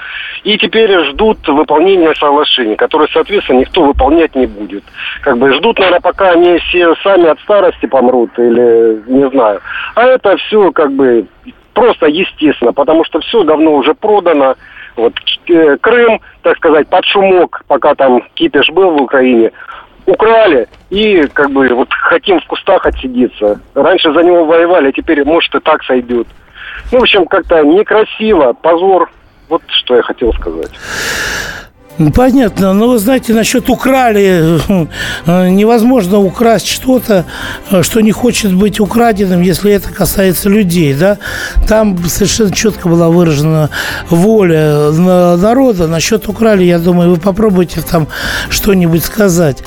и 0.44 0.58
теперь 0.58 0.92
ждут 1.10 1.46
выполнения 1.48 2.14
соглашений, 2.14 2.76
которые, 2.76 3.08
соответственно, 3.12 3.60
никто 3.60 3.84
выполнять 3.84 4.34
не 4.34 4.46
будет. 4.46 4.84
Как 5.22 5.38
бы 5.38 5.52
ждут, 5.54 5.78
наверное, 5.78 6.00
пока 6.00 6.30
они 6.30 6.58
все 6.58 6.94
сами 7.02 7.28
от 7.28 7.40
старости 7.40 7.86
помрут, 7.86 8.38
или 8.38 9.02
не 9.06 9.28
знаю. 9.30 9.60
А 9.94 10.04
это 10.04 10.36
все 10.36 10.72
как 10.72 10.92
бы 10.92 11.26
просто 11.78 12.06
естественно, 12.06 12.72
потому 12.72 13.04
что 13.04 13.20
все 13.20 13.44
давно 13.44 13.76
уже 13.76 13.94
продано. 13.94 14.56
Вот 14.98 15.14
э, 15.48 15.76
Крым, 15.80 16.20
так 16.42 16.56
сказать, 16.56 16.88
под 16.88 17.04
шумок, 17.04 17.62
пока 17.68 17.94
там 17.94 18.20
кипиш 18.34 18.68
был 18.70 18.90
в 18.90 19.02
Украине, 19.02 19.52
украли 20.06 20.68
и 20.90 21.22
как 21.32 21.50
бы 21.52 21.68
вот 21.68 21.88
хотим 21.92 22.40
в 22.40 22.46
кустах 22.46 22.84
отсидеться. 22.84 23.60
Раньше 23.74 24.12
за 24.12 24.22
него 24.22 24.44
воевали, 24.44 24.88
а 24.88 24.92
теперь 24.92 25.24
может 25.24 25.54
и 25.54 25.60
так 25.60 25.84
сойдет. 25.84 26.26
Ну, 26.90 26.98
в 26.98 27.02
общем, 27.02 27.26
как-то 27.26 27.62
некрасиво, 27.62 28.52
позор. 28.54 29.08
Вот 29.48 29.62
что 29.68 29.96
я 29.96 30.02
хотел 30.02 30.32
сказать. 30.34 30.72
Ну, 31.98 32.12
понятно, 32.12 32.72
но 32.74 32.88
вы 32.88 32.98
знаете, 32.98 33.34
насчет 33.34 33.68
украли, 33.68 34.60
э, 35.26 35.48
невозможно 35.48 36.18
украсть 36.18 36.68
что-то, 36.68 37.24
э, 37.70 37.82
что 37.82 38.00
не 38.00 38.12
хочет 38.12 38.54
быть 38.54 38.78
украденным, 38.78 39.42
если 39.42 39.72
это 39.72 39.92
касается 39.92 40.48
людей, 40.48 40.94
да. 40.94 41.18
Там 41.66 41.98
совершенно 42.06 42.52
четко 42.52 42.88
была 42.88 43.08
выражена 43.08 43.70
воля 44.10 44.90
народа. 44.90 45.88
Насчет 45.88 46.28
украли, 46.28 46.62
я 46.64 46.78
думаю, 46.78 47.10
вы 47.10 47.16
попробуйте 47.16 47.80
там 47.80 48.06
что-нибудь 48.48 49.04
сказать. 49.04 49.58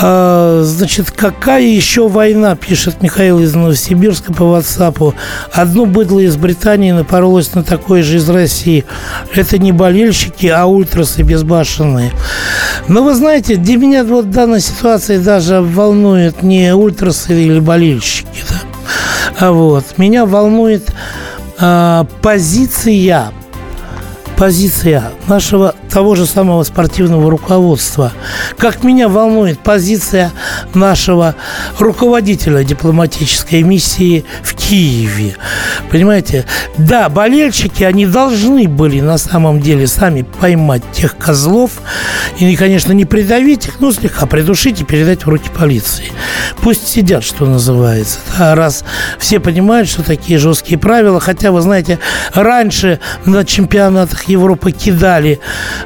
А, 0.00 0.62
значит, 0.64 1.12
какая 1.12 1.62
еще 1.62 2.08
война, 2.08 2.56
пишет 2.56 3.02
Михаил 3.02 3.38
из 3.38 3.54
Новосибирска 3.54 4.32
по 4.32 4.42
WhatsApp. 4.42 5.14
Одно 5.52 5.86
быдло 5.86 6.18
из 6.20 6.36
Британии 6.36 6.90
напоролось 6.90 7.54
на 7.54 7.62
такое 7.62 8.02
же 8.02 8.16
из 8.16 8.28
России. 8.28 8.84
Это 9.34 9.58
не 9.58 9.70
болельщики, 9.70 10.46
а 10.46 10.66
ультрасы 10.66 11.22
без 11.22 11.44
безбашенные. 11.52 12.12
Но 12.88 13.02
вы 13.02 13.14
знаете, 13.14 13.56
для 13.56 13.76
меня 13.76 14.04
вот 14.04 14.26
в 14.26 14.30
данной 14.30 14.60
ситуации 14.60 15.18
даже 15.18 15.60
волнует 15.60 16.42
не 16.42 16.74
ультрасы 16.74 17.44
или 17.44 17.60
болельщики. 17.60 18.28
Да? 18.48 18.56
А 19.38 19.52
вот. 19.52 19.84
Меня 19.98 20.26
волнует 20.26 20.92
а, 21.58 22.06
позиция 22.22 23.32
позиция 24.36 25.04
нашего 25.28 25.74
того 25.92 26.14
же 26.14 26.24
самого 26.24 26.62
спортивного 26.62 27.30
руководства. 27.30 28.12
Как 28.56 28.82
меня 28.82 29.08
волнует 29.08 29.58
позиция 29.60 30.32
нашего 30.72 31.34
руководителя 31.78 32.64
дипломатической 32.64 33.62
миссии 33.62 34.24
в 34.42 34.54
Киеве. 34.54 35.36
Понимаете? 35.90 36.46
Да, 36.78 37.10
болельщики, 37.10 37.84
они 37.84 38.06
должны 38.06 38.68
были 38.68 39.00
на 39.00 39.18
самом 39.18 39.60
деле 39.60 39.86
сами 39.86 40.22
поймать 40.22 40.82
тех 40.92 41.16
козлов 41.16 41.72
и, 42.38 42.56
конечно, 42.56 42.92
не 42.92 43.04
придавить 43.04 43.66
их, 43.66 43.80
но 43.80 43.92
слегка 43.92 44.24
придушить 44.26 44.80
и 44.80 44.84
передать 44.84 45.26
в 45.26 45.28
руки 45.28 45.50
полиции. 45.54 46.06
Пусть 46.62 46.88
сидят, 46.88 47.22
что 47.22 47.44
называется. 47.44 48.18
Да, 48.38 48.54
раз 48.54 48.84
все 49.18 49.40
понимают, 49.40 49.88
что 49.88 50.02
такие 50.02 50.38
жесткие 50.38 50.78
правила, 50.78 51.20
хотя, 51.20 51.52
вы 51.52 51.60
знаете, 51.60 51.98
раньше 52.32 52.98
на 53.26 53.44
чемпионатах 53.44 54.24
Европы 54.24 54.72
кидали 54.72 55.40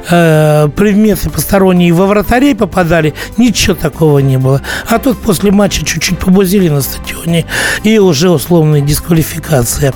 э, 0.09 0.69
предметы 0.75 1.29
посторонние 1.29 1.93
во 1.93 2.05
вратарей 2.05 2.55
попадали, 2.55 3.13
ничего 3.37 3.75
такого 3.75 4.19
не 4.19 4.37
было. 4.37 4.61
А 4.89 4.99
тут 4.99 5.21
после 5.21 5.51
матча 5.51 5.85
чуть-чуть 5.85 6.19
побузили 6.19 6.69
на 6.69 6.81
стадионе 6.81 7.45
и 7.83 7.97
уже 7.99 8.29
условная 8.29 8.81
дисквалификация. 8.81 9.93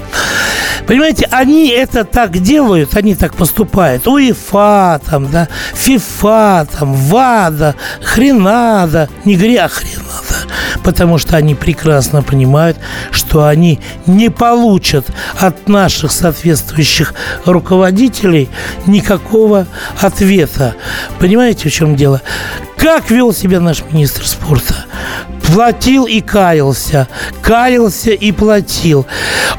Понимаете, 0.87 1.27
они 1.31 1.69
это 1.69 2.03
так 2.03 2.37
делают, 2.39 2.95
они 2.95 3.15
так 3.15 3.35
поступают. 3.35 4.07
УЕФА, 4.07 5.01
там, 5.09 5.31
да, 5.31 5.47
ФИФА, 5.73 6.67
там, 6.77 6.93
ВАДА, 6.93 7.75
хренада, 8.01 9.09
не 9.23 9.35
а 9.55 9.67
хренада. 9.67 10.01
Потому 10.83 11.17
что 11.17 11.37
они 11.37 11.55
прекрасно 11.55 12.23
понимают, 12.23 12.77
что 13.11 13.45
они 13.45 13.79
не 14.05 14.29
получат 14.29 15.07
от 15.39 15.67
наших 15.67 16.11
соответствующих 16.11 17.13
руководителей 17.45 18.49
никакого 18.85 19.67
ответа. 19.99 20.75
Понимаете, 21.19 21.69
в 21.69 21.73
чем 21.73 21.95
дело? 21.95 22.21
Как 22.77 23.11
вел 23.11 23.33
себя 23.33 23.59
наш 23.59 23.83
министр 23.91 24.25
спорта? 24.25 24.85
Платил 25.45 26.05
и 26.05 26.21
каялся. 26.21 27.07
Каялся 27.41 28.11
и 28.11 28.31
платил. 28.31 29.05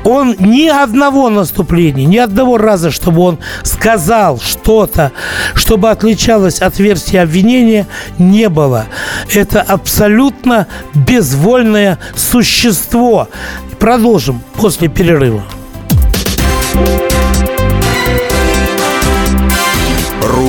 Он 0.04 0.34
ни 0.38 0.66
одного 0.66 1.28
наступления, 1.28 2.06
ни 2.06 2.16
одного 2.16 2.58
раза, 2.58 2.90
чтобы 2.90 3.20
он 3.20 3.38
сказал 3.62 4.40
что-то, 4.40 5.12
чтобы 5.54 5.90
отличалось 5.90 6.60
от 6.60 6.78
версии 6.78 7.16
обвинения, 7.16 7.86
не 8.18 8.48
было. 8.48 8.86
Это 9.32 9.60
абсолютно 9.60 10.66
безвольное 10.94 11.98
существо. 12.16 13.28
Продолжим 13.78 14.40
после 14.56 14.88
перерыва. 14.88 15.44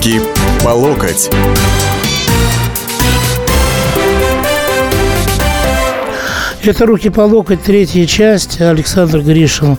Руки 0.00 0.20
по 0.64 0.70
локоть. 0.70 1.28
Это 6.64 6.86
«Руки 6.86 7.10
по 7.10 7.20
локоть», 7.20 7.62
третья 7.62 8.06
часть. 8.06 8.62
Александр 8.62 9.20
Гришин 9.20 9.76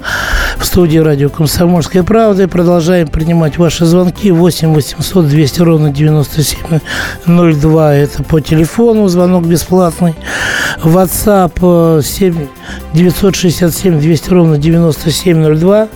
в 0.57 0.65
студии 0.65 0.99
радио 0.99 1.29
«Комсомольская 1.29 2.03
правда». 2.03 2.47
Продолжаем 2.47 3.07
принимать 3.07 3.57
ваши 3.57 3.85
звонки. 3.85 4.29
8 4.29 4.75
800 4.75 5.27
200 5.27 5.61
ровно 5.61 5.89
9702. 5.89 7.95
Это 7.95 8.21
по 8.21 8.41
телефону, 8.41 9.07
звонок 9.07 9.47
бесплатный. 9.47 10.13
WhatsApp 10.83 12.03
7 12.03 12.47
967 12.93 13.99
200 13.99 14.29
ровно 14.29 14.59
9702. 14.59 15.87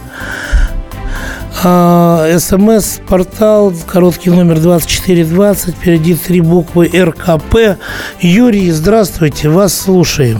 А, 1.64 2.26
СМС-портал, 2.38 3.72
короткий 3.92 4.30
номер 4.30 4.60
2420, 4.60 5.76
впереди 5.76 6.16
три 6.16 6.42
буквы 6.42 6.88
РКП. 6.88 7.80
Юрий, 8.20 8.70
здравствуйте, 8.72 9.50
вас 9.50 9.80
слушаем. 9.80 10.40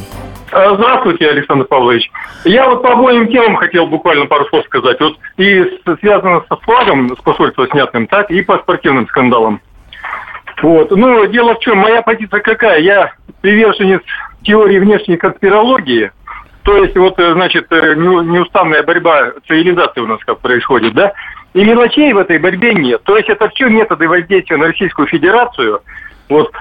А, 0.52 0.76
здравствуйте, 0.76 1.30
Александр 1.30 1.66
Павлович. 1.66 2.12
Я 2.44 2.68
вот 2.70 2.84
по 2.84 2.92
обоим 2.92 3.28
темам 3.28 3.56
хотел 3.56 3.88
буквально 3.88 4.26
пару 4.26 4.46
слов 4.50 4.66
сказать. 4.66 5.00
Вот 5.00 5.18
и 5.38 5.64
связано 6.00 6.44
со 6.48 6.58
флагом, 6.58 7.16
с 7.18 7.22
посольства 7.22 7.68
снятым, 7.70 8.08
так 8.08 8.30
и 8.30 8.42
по 8.42 8.58
спортивным 8.60 9.08
скандалам. 9.08 9.62
Вот. 10.62 10.92
Ну, 10.92 11.26
дело 11.28 11.56
в 11.56 11.60
чем, 11.60 11.78
моя 11.78 12.02
позиция 12.02 12.40
какая? 12.40 12.80
Я 12.80 13.14
приверженец 13.42 14.02
теории 14.44 14.80
внешней 14.80 15.18
конспирологии. 15.18 16.12
То 16.66 16.84
есть, 16.84 16.98
вот, 16.98 17.18
э, 17.20 17.34
значит, 17.34 17.68
э, 17.72 17.96
неустанная 17.96 18.84
борьба 18.84 19.34
цивилизации 19.48 20.02
у 20.02 20.08
нас 20.08 20.20
как 20.26 20.40
происходит, 20.40 20.94
да? 20.94 21.14
И 21.54 21.64
мелочей 21.64 22.12
в 22.12 22.18
этой 22.18 22.38
борьбе 22.38 22.74
нет. 22.74 23.02
То 23.04 23.16
есть, 23.16 23.30
это 23.30 23.48
все 23.50 23.70
методы 23.70 24.10
воздействия 24.10 24.58
на 24.58 24.68
Российскую 24.68 25.08
Федерацию– 25.08 25.82
вот 26.28 26.52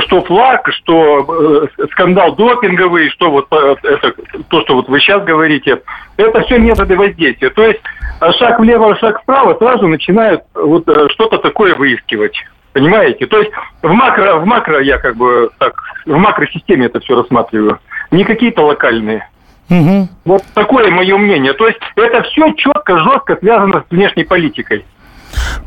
что 0.00 0.22
флаг, 0.22 0.68
что 0.72 1.68
э, 1.78 1.86
скандал 1.92 2.34
допинговый, 2.36 3.08
что 3.10 3.30
вот 3.30 3.46
э, 3.50 3.76
это 3.82 4.12
то, 4.48 4.60
что 4.62 4.74
вот 4.74 4.88
вы 4.88 5.00
сейчас 5.00 5.24
говорите, 5.24 5.80
это 6.18 6.42
все 6.42 6.58
методы 6.58 6.96
воздействия. 6.96 7.50
То 7.50 7.64
есть 7.64 7.80
э, 8.20 8.32
шаг 8.32 8.60
влево, 8.60 8.94
шаг 8.96 9.22
вправо 9.22 9.56
сразу 9.56 9.88
начинают 9.88 10.42
вот 10.54 10.84
что-то 11.12 11.38
такое 11.38 11.74
выискивать. 11.74 12.36
Понимаете? 12.74 13.26
То 13.26 13.38
есть 13.38 13.50
в 13.82 13.90
макро, 13.90 14.36
в 14.36 14.44
макро 14.44 14.82
я 14.82 14.98
как 14.98 15.16
бы 15.16 15.48
так, 15.58 15.82
в 16.04 16.16
макросистеме 16.16 16.86
это 16.86 17.00
все 17.00 17.16
рассматриваю. 17.16 17.78
Не 18.10 18.24
какие-то 18.24 18.66
локальные. 18.66 19.26
Угу. 19.68 20.08
Вот 20.24 20.42
такое 20.54 20.90
мое 20.90 21.16
мнение. 21.16 21.52
То 21.52 21.66
есть 21.66 21.78
это 21.96 22.22
все 22.22 22.52
четко, 22.54 22.98
жестко 22.98 23.36
связано 23.36 23.84
с 23.86 23.90
внешней 23.90 24.24
политикой. 24.24 24.84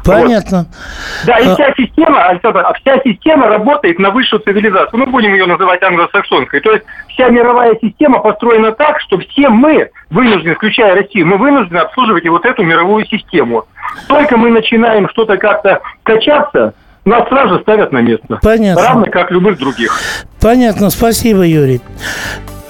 Понятно. 0.04 0.60
Вот. 0.60 1.28
Да, 1.28 1.38
и 1.38 1.48
а... 1.48 1.54
вся 1.54 1.74
система, 1.78 2.26
Александр, 2.28 2.66
вся 2.82 3.00
система 3.04 3.48
работает 3.48 4.00
на 4.00 4.10
высшую 4.12 4.42
цивилизацию. 4.42 5.00
Мы 5.00 5.06
будем 5.06 5.34
ее 5.34 5.46
называть 5.46 5.84
англосаксонской. 5.84 6.62
То 6.62 6.72
есть 6.72 6.86
вся 7.10 7.30
мировая 7.30 7.78
система 7.82 8.20
построена 8.20 8.72
так, 8.72 9.00
что 9.02 9.20
все 9.20 9.50
мы 9.50 9.90
вынуждены, 10.10 10.56
включая 10.56 10.96
Россию, 10.96 11.28
мы 11.28 11.38
вынуждены 11.38 11.80
обслуживать 11.80 12.26
и 12.26 12.30
вот 12.30 12.46
эту 12.46 12.64
мировую 12.64 13.06
систему. 13.06 13.66
Только 14.08 14.38
мы 14.38 14.50
начинаем 14.50 15.10
что-то 15.10 15.38
как-то 15.38 15.82
качаться, 16.04 16.74
нас 17.06 17.28
сразу 17.28 17.60
ставят 17.60 17.92
на 17.92 18.00
место. 18.00 18.40
Понятно. 18.42 18.84
Равно 18.84 19.06
как 19.12 19.32
любых 19.32 19.58
других. 19.58 20.00
Понятно. 20.42 20.90
Спасибо, 20.90 21.46
Юрий. 21.46 21.82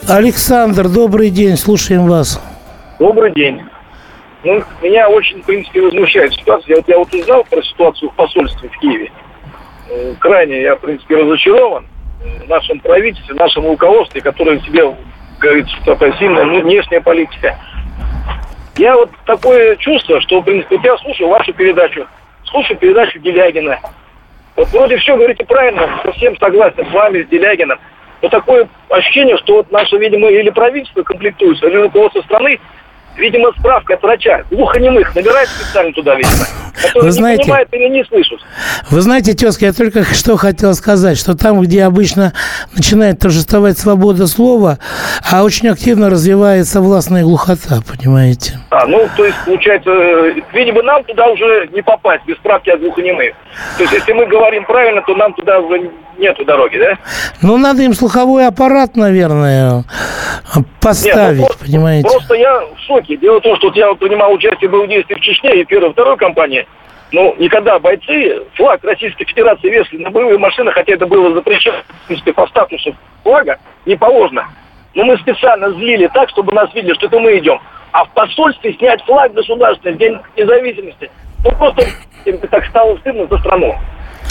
Александр, 0.09 0.87
добрый 0.87 1.29
день. 1.29 1.55
Слушаем 1.55 2.07
вас. 2.07 2.41
Добрый 2.97 3.31
день. 3.31 3.61
Ну, 4.43 4.63
меня 4.81 5.07
очень, 5.07 5.43
в 5.43 5.45
принципе, 5.45 5.81
возмущает 5.81 6.33
ситуация. 6.33 6.69
Я 6.69 6.75
вот, 6.77 6.87
я 6.87 6.97
вот 6.97 7.13
узнал 7.13 7.43
про 7.43 7.61
ситуацию 7.61 8.09
в 8.09 8.15
посольстве 8.15 8.69
в 8.69 8.79
Киеве. 8.79 9.11
Э, 9.91 10.15
крайне 10.19 10.63
я, 10.63 10.75
в 10.75 10.79
принципе, 10.79 11.15
разочарован 11.15 11.85
в 12.43 12.49
нашем 12.49 12.79
правительстве, 12.79 13.35
в 13.35 13.37
нашем 13.37 13.67
руководстве, 13.67 14.21
которое 14.21 14.59
себе, 14.61 14.83
говорится, 15.39 15.75
такая 15.85 16.11
сильная 16.13 16.45
внешняя 16.45 17.01
политика. 17.01 17.55
Я 18.77 18.95
вот 18.95 19.11
такое 19.27 19.75
чувство, 19.75 20.19
что, 20.21 20.41
в 20.41 20.43
принципе, 20.43 20.79
я 20.83 20.97
слушаю 20.97 21.29
вашу 21.29 21.53
передачу, 21.53 22.07
слушаю 22.45 22.79
передачу 22.79 23.19
Делягина. 23.19 23.77
Вот 24.55 24.69
вроде 24.69 24.97
все 24.97 25.15
говорите 25.15 25.45
правильно, 25.45 26.01
совсем 26.03 26.35
согласен 26.39 26.83
с 26.89 26.93
вами, 26.93 27.21
с 27.21 27.27
Делягином. 27.27 27.77
Но 28.21 28.29
такое 28.29 28.67
ощущение, 28.89 29.37
что 29.37 29.57
вот 29.57 29.71
наше, 29.71 29.97
видимо, 29.97 30.29
или 30.29 30.49
правительство 30.49 31.03
комплектуется, 31.03 31.67
или 31.67 31.77
руководство 31.77 32.21
страны 32.21 32.59
Видимо, 33.19 33.51
справка 33.59 33.95
от 33.95 34.01
врача. 34.01 34.43
Глухонемых 34.49 35.13
набирает 35.13 35.49
специально 35.49 35.91
туда, 35.91 36.15
видимо. 36.15 36.45
Вы 36.95 37.11
знаете, 37.11 37.41
не 37.41 37.43
понимают 37.43 37.69
или 37.73 37.89
не 37.89 38.05
слышат. 38.05 38.39
Вы 38.89 39.01
знаете, 39.01 39.33
тезка, 39.33 39.65
я 39.65 39.73
только 39.73 40.05
что 40.05 40.37
хотел 40.37 40.73
сказать, 40.73 41.17
что 41.17 41.35
там, 41.35 41.59
где 41.59 41.83
обычно 41.83 42.31
начинает 42.73 43.19
торжествовать 43.19 43.77
свобода 43.77 44.27
слова, 44.27 44.79
а 45.29 45.43
очень 45.43 45.67
активно 45.67 46.09
развивается 46.09 46.79
властная 46.79 47.23
глухота, 47.23 47.81
понимаете? 47.85 48.59
А, 48.69 48.85
ну, 48.85 49.09
то 49.17 49.25
есть, 49.25 49.37
получается, 49.45 49.91
видимо, 50.53 50.81
нам 50.83 51.03
туда 51.03 51.27
уже 51.27 51.67
не 51.73 51.81
попасть 51.81 52.23
без 52.25 52.37
справки 52.37 52.69
от 52.69 52.79
глухонемых. 52.79 53.33
То 53.75 53.83
есть, 53.83 53.93
если 53.93 54.13
мы 54.13 54.25
говорим 54.27 54.63
правильно, 54.63 55.01
то 55.01 55.13
нам 55.15 55.33
туда 55.33 55.59
уже 55.59 55.91
нету 56.19 56.45
дороги, 56.45 56.77
да? 56.77 56.97
Ну, 57.41 57.57
надо 57.57 57.81
им 57.81 57.93
слуховой 57.93 58.47
аппарат, 58.47 58.95
наверное, 58.95 59.83
поставить, 60.81 61.15
Нет, 61.15 61.37
ну, 61.37 61.45
просто, 61.45 61.65
понимаете? 61.65 62.09
Просто 62.09 62.33
я 62.35 62.59
в 62.59 62.79
шоке. 62.85 63.17
Дело 63.17 63.39
в 63.39 63.43
том, 63.43 63.55
что 63.57 63.67
вот 63.67 63.75
я 63.75 63.89
вот 63.89 63.99
принимал 63.99 64.33
участие 64.33 64.69
в 64.69 64.71
боевых 64.71 64.89
действиях 64.89 65.19
в 65.19 65.23
Чечне 65.23 65.61
и 65.61 65.65
первой, 65.65 65.91
второй 65.91 66.17
компании. 66.17 66.67
Ну, 67.11 67.35
никогда 67.39 67.79
бойцы 67.79 68.43
флаг 68.53 68.83
Российской 68.83 69.25
Федерации 69.25 69.69
весили 69.69 70.03
на 70.03 70.11
боевые 70.11 70.37
машины, 70.37 70.71
хотя 70.71 70.93
это 70.93 71.07
было 71.07 71.33
запрещено, 71.33 71.77
в 72.03 72.07
принципе, 72.07 72.33
по 72.33 72.45
статусу 72.47 72.95
флага, 73.23 73.57
не 73.85 73.95
положено. 73.95 74.47
Но 74.93 75.05
мы 75.05 75.17
специально 75.17 75.71
злили 75.71 76.09
так, 76.13 76.29
чтобы 76.29 76.53
нас 76.53 76.73
видели, 76.73 76.93
что 76.93 77.07
это 77.07 77.19
мы 77.19 77.37
идем. 77.37 77.59
А 77.91 78.05
в 78.05 78.09
посольстве 78.11 78.73
снять 78.73 79.01
флаг 79.05 79.33
государственный, 79.33 79.97
День 79.97 80.19
независимости, 80.37 81.09
ну 81.43 81.51
просто 81.51 81.83
так 82.51 82.65
стало 82.67 82.97
стыдно 82.97 83.25
за 83.27 83.37
страну. 83.39 83.75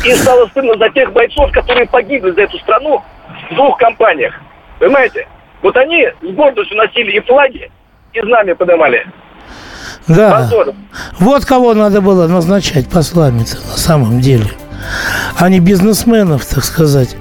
И 0.05 0.15
стало 0.15 0.47
стыдно 0.49 0.77
за 0.79 0.91
тех 0.91 1.13
бойцов, 1.13 1.51
которые 1.53 1.87
погибли 1.89 2.31
за 2.33 2.43
эту 2.43 2.59
страну 2.59 3.03
в 3.51 3.55
двух 3.55 3.79
компаниях. 3.79 4.35
Понимаете? 4.79 5.27
Вот 5.63 5.77
они 5.77 6.07
с 6.23 6.35
гордостью 6.35 6.77
носили 6.77 7.17
и 7.17 7.21
флаги, 7.21 7.71
и 8.13 8.21
знамя 8.21 8.55
поднимали. 8.55 9.07
Да. 10.07 10.31
Позор. 10.31 10.75
Вот 11.19 11.45
кого 11.45 11.75
надо 11.75 12.01
было 12.01 12.27
назначать 12.29 12.89
послами 12.89 13.41
на 13.41 13.77
самом 13.77 14.21
деле. 14.21 14.51
А 15.39 15.49
не 15.49 15.61
бизнесменов, 15.61 16.47
так 16.47 16.65
сказать. 16.65 17.17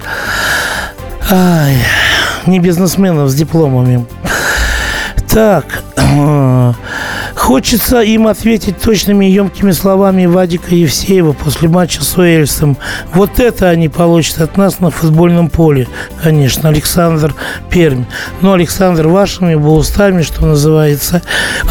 Ай, 1.30 1.76
не 2.46 2.60
бизнесменов 2.60 3.30
с 3.30 3.36
дипломами. 3.36 4.06
Так, 5.34 5.66
Хочется 7.48 8.02
им 8.02 8.28
ответить 8.28 8.82
точными 8.82 9.26
и 9.26 9.32
емкими 9.32 9.72
словами 9.72 10.26
Вадика 10.26 10.76
Евсеева 10.76 11.32
после 11.32 11.70
матча 11.70 12.04
с 12.04 12.18
Уэльсом. 12.18 12.76
Вот 13.14 13.40
это 13.40 13.70
они 13.70 13.88
получат 13.88 14.42
от 14.42 14.58
нас 14.58 14.82
на 14.82 14.92
футбольном 14.92 15.50
поле, 15.50 15.88
конечно, 16.22 16.68
Александр 16.68 17.34
Пермь. 17.70 18.04
Но 18.42 18.52
Александр 18.52 19.08
вашими 19.08 19.56
бы 19.56 19.72
устами, 19.72 20.24
что 20.24 20.46
называется. 20.46 21.22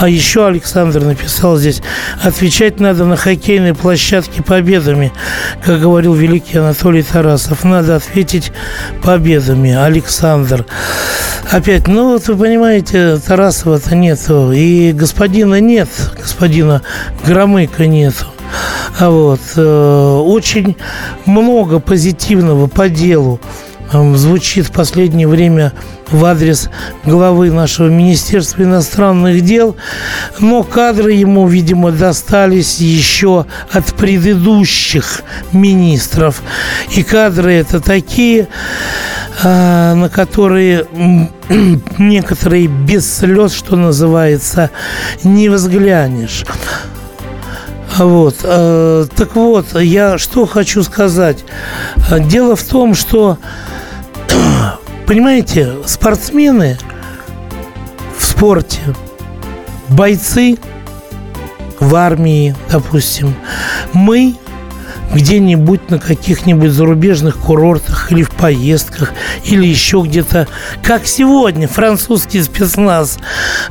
А 0.01 0.09
еще 0.09 0.47
Александр 0.47 1.03
написал 1.03 1.59
здесь, 1.59 1.83
отвечать 2.23 2.81
надо 2.81 3.05
на 3.05 3.19
хоккейной 3.19 3.75
площадке 3.75 4.43
победами, 4.43 5.13
как 5.63 5.79
говорил 5.79 6.15
великий 6.15 6.57
Анатолий 6.57 7.03
Тарасов. 7.03 7.65
Надо 7.65 7.97
ответить 7.97 8.51
победами, 9.03 9.75
Александр. 9.75 10.65
Опять, 11.51 11.87
ну 11.87 12.13
вот 12.13 12.27
вы 12.27 12.37
понимаете, 12.37 13.19
Тарасова-то 13.19 13.95
нету, 13.95 14.51
и 14.51 14.93
господина 14.93 15.61
нет, 15.67 15.89
господина 16.17 16.83
Громыка 17.25 17.87
нету. 17.87 18.27
Вот, 18.99 19.41
э, 19.57 20.23
очень 20.25 20.77
много 21.27 21.81
позитивного 21.81 22.67
по 22.67 22.89
делу 22.89 23.41
звучит 23.93 24.67
в 24.67 24.73
последнее 24.73 25.29
время 25.29 25.73
в 26.11 26.25
адрес 26.25 26.71
главы 27.05 27.51
нашего 27.51 27.89
Министерства 27.89 28.63
иностранных 28.63 29.41
дел, 29.43 29.77
но 30.39 30.63
кадры 30.63 31.13
ему, 31.13 31.47
видимо, 31.47 31.91
достались 31.93 32.79
еще 32.79 33.47
от 33.71 33.95
предыдущих 33.95 35.23
министров. 35.53 36.43
И 36.95 37.03
кадры 37.03 37.55
это 37.55 37.81
такие, 37.81 38.49
на 39.43 40.11
которые 40.13 40.87
некоторые 41.99 42.67
без 42.67 43.19
слез, 43.19 43.53
что 43.53 43.77
называется, 43.77 44.71
не 45.23 45.49
взглянешь. 45.49 46.45
Вот. 47.99 48.37
Э, 48.43 49.07
так 49.15 49.37
вот, 49.37 49.81
я 49.81 50.19
что 50.19 50.47
хочу 50.47 50.83
сказать. 50.83 51.45
Дело 52.29 52.57
в 52.57 52.63
том, 52.63 52.95
что 52.95 53.39
Понимаете, 55.07 55.73
спортсмены 55.87 56.79
в 58.19 58.25
спорте, 58.25 58.81
бойцы 59.89 60.59
в 61.79 61.95
армии, 61.95 62.57
допустим, 62.69 63.33
мы 63.93 64.35
где-нибудь 65.15 65.91
на 65.91 65.99
каких-нибудь 65.99 66.71
зарубежных 66.71 67.37
курортах 67.39 68.13
или 68.13 68.23
в 68.23 68.31
поездках, 68.31 69.13
или 69.45 69.67
еще 69.67 70.03
где-то. 70.05 70.49
Как 70.83 71.07
сегодня 71.07 71.69
французский 71.69 72.43
спецназ 72.43 73.19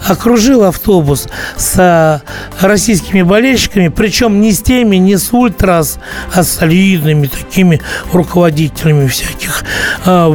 окружил 0.06 0.64
автобус 0.64 1.28
с 1.58 2.22
российскими 2.60 3.22
болельщиками, 3.22 3.90
причем 3.90 4.42
не 4.42 4.52
с 4.52 4.62
теми, 4.62 4.96
не 4.98 5.18
с 5.18 5.34
ультрас, 5.34 6.00
а 6.34 6.44
с 6.44 6.52
солидными 6.54 7.28
такими 7.28 7.82
руководителями 8.12 9.08
всяких 9.08 9.64
э, 10.06 10.34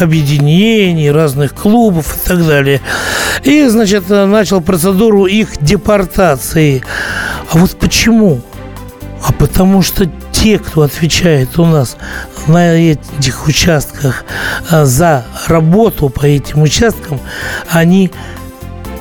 объединений, 0.00 1.10
разных 1.10 1.54
клубов 1.54 2.16
и 2.16 2.28
так 2.28 2.46
далее. 2.46 2.80
И, 3.44 3.66
значит, 3.66 4.08
начал 4.08 4.60
процедуру 4.60 5.26
их 5.26 5.62
депортации. 5.62 6.82
А 7.50 7.58
вот 7.58 7.76
почему? 7.78 8.40
А 9.26 9.32
потому 9.32 9.82
что 9.82 10.06
те, 10.42 10.58
кто 10.58 10.82
отвечает 10.82 11.56
у 11.60 11.64
нас 11.64 11.96
на 12.48 12.74
этих 12.74 13.46
участках 13.46 14.24
а, 14.68 14.84
за 14.84 15.24
работу 15.46 16.08
по 16.08 16.26
этим 16.26 16.62
участкам, 16.62 17.20
они, 17.70 18.10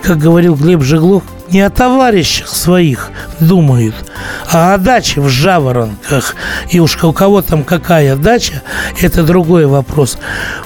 как 0.04 0.20
говорил 0.20 0.56
Глеб 0.56 0.84
Жеглов, 0.84 1.24
не 1.50 1.62
о 1.62 1.72
товарищах 1.72 2.48
своих 2.48 3.10
думают, 3.40 3.96
а 4.52 4.76
о 4.76 4.78
даче 4.78 5.20
в 5.20 5.30
Жаворонках. 5.30 6.36
И 6.70 6.80
уж 6.80 7.04
у 7.04 7.12
кого 7.12 7.42
там 7.42 7.64
какая 7.64 8.16
дача, 8.16 8.62
это 9.02 9.24
другой 9.24 9.66
вопрос. 9.66 10.20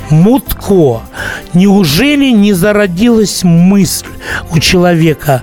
Мутко. 0.09 1.01
Неужели 1.53 2.31
не 2.31 2.51
зародилась 2.51 3.43
мысль 3.43 4.07
у 4.51 4.59
человека, 4.59 5.41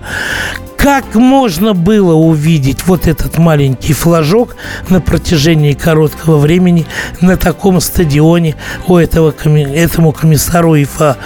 как 0.83 1.15
можно 1.15 1.75
было 1.75 2.15
увидеть 2.15 2.89
вот 2.89 3.07
этот 3.07 3.39
маленький 3.39 3.93
флажок 3.93 4.57
на 4.89 5.01
протяжении 5.01 5.75
короткого 5.75 6.39
времени 6.39 6.87
на 7.21 7.37
таком 7.37 7.81
стадионе 7.81 8.57
у 8.89 8.97
этого, 8.97 9.33
этому 9.45 10.11
комиссару 10.11 10.75
ИФА? 10.75 11.19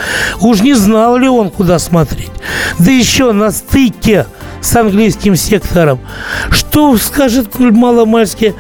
Уж 0.42 0.60
не 0.60 0.74
знал 0.74 1.16
ли 1.16 1.26
он, 1.26 1.48
куда 1.48 1.78
смотреть? 1.78 2.32
Да 2.78 2.90
еще 2.90 3.32
на 3.32 3.50
стыке 3.50 4.26
с 4.60 4.76
английским 4.76 5.36
сектором. 5.36 6.00
Что 6.50 6.96
скажет 6.98 7.58
маломальски 7.58 8.54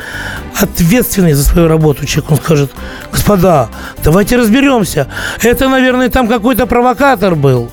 ответственный 0.60 1.32
за 1.32 1.44
свою 1.44 1.68
работу 1.68 2.06
человек? 2.06 2.32
Он 2.32 2.36
скажет, 2.38 2.70
господа, 3.12 3.68
давайте 4.02 4.36
разберемся. 4.36 5.08
Это, 5.42 5.68
наверное, 5.68 6.08
там 6.08 6.28
какой-то 6.28 6.66
провокатор 6.66 7.34
был. 7.34 7.70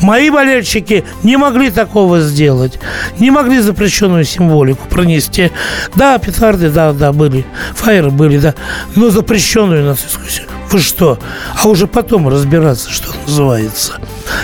Мои 0.00 0.30
болельщики 0.30 1.04
не 1.22 1.36
могли 1.36 1.70
такого 1.70 2.20
сделать. 2.20 2.78
Не 3.18 3.30
могли 3.30 3.60
запрещенную 3.60 4.24
символику 4.24 4.88
пронести. 4.88 5.50
Да, 5.94 6.18
петарды, 6.18 6.70
да, 6.70 6.92
да, 6.92 7.12
были. 7.12 7.44
Фаеры 7.74 8.10
были, 8.10 8.38
да. 8.38 8.54
Но 8.96 9.10
запрещенную 9.10 9.84
нацистскую 9.84 10.28
Вы 10.70 10.78
что? 10.78 11.18
А 11.62 11.68
уже 11.68 11.86
потом 11.86 12.28
разбираться, 12.28 12.90
что 12.90 13.12
называется. 13.26 13.94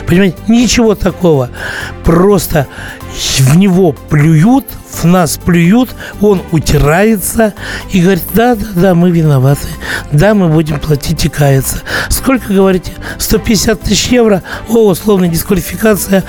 Понимаете, 0.07 0.37
ничего 0.49 0.95
такого. 0.95 1.51
Просто 2.05 2.67
в 3.17 3.57
него 3.57 3.93
плюют, 3.93 4.67
в 4.93 5.05
нас 5.05 5.39
плюют, 5.43 5.95
он 6.21 6.43
утирается 6.53 7.55
и 7.91 8.01
говорит, 8.01 8.25
да, 8.35 8.55
да, 8.55 8.67
да, 8.75 8.95
мы 8.95 9.11
виноваты, 9.11 9.69
да, 10.13 10.35
мы 10.35 10.49
будем 10.49 10.79
платить 10.79 11.25
и 11.25 11.29
каяться. 11.29 11.83
Сколько, 12.09 12.53
говорите, 12.53 12.93
150 13.19 13.81
тысяч 13.81 14.09
евро, 14.09 14.43
о, 14.69 14.89
условная 14.89 15.29
дисквалификация, 15.29 16.25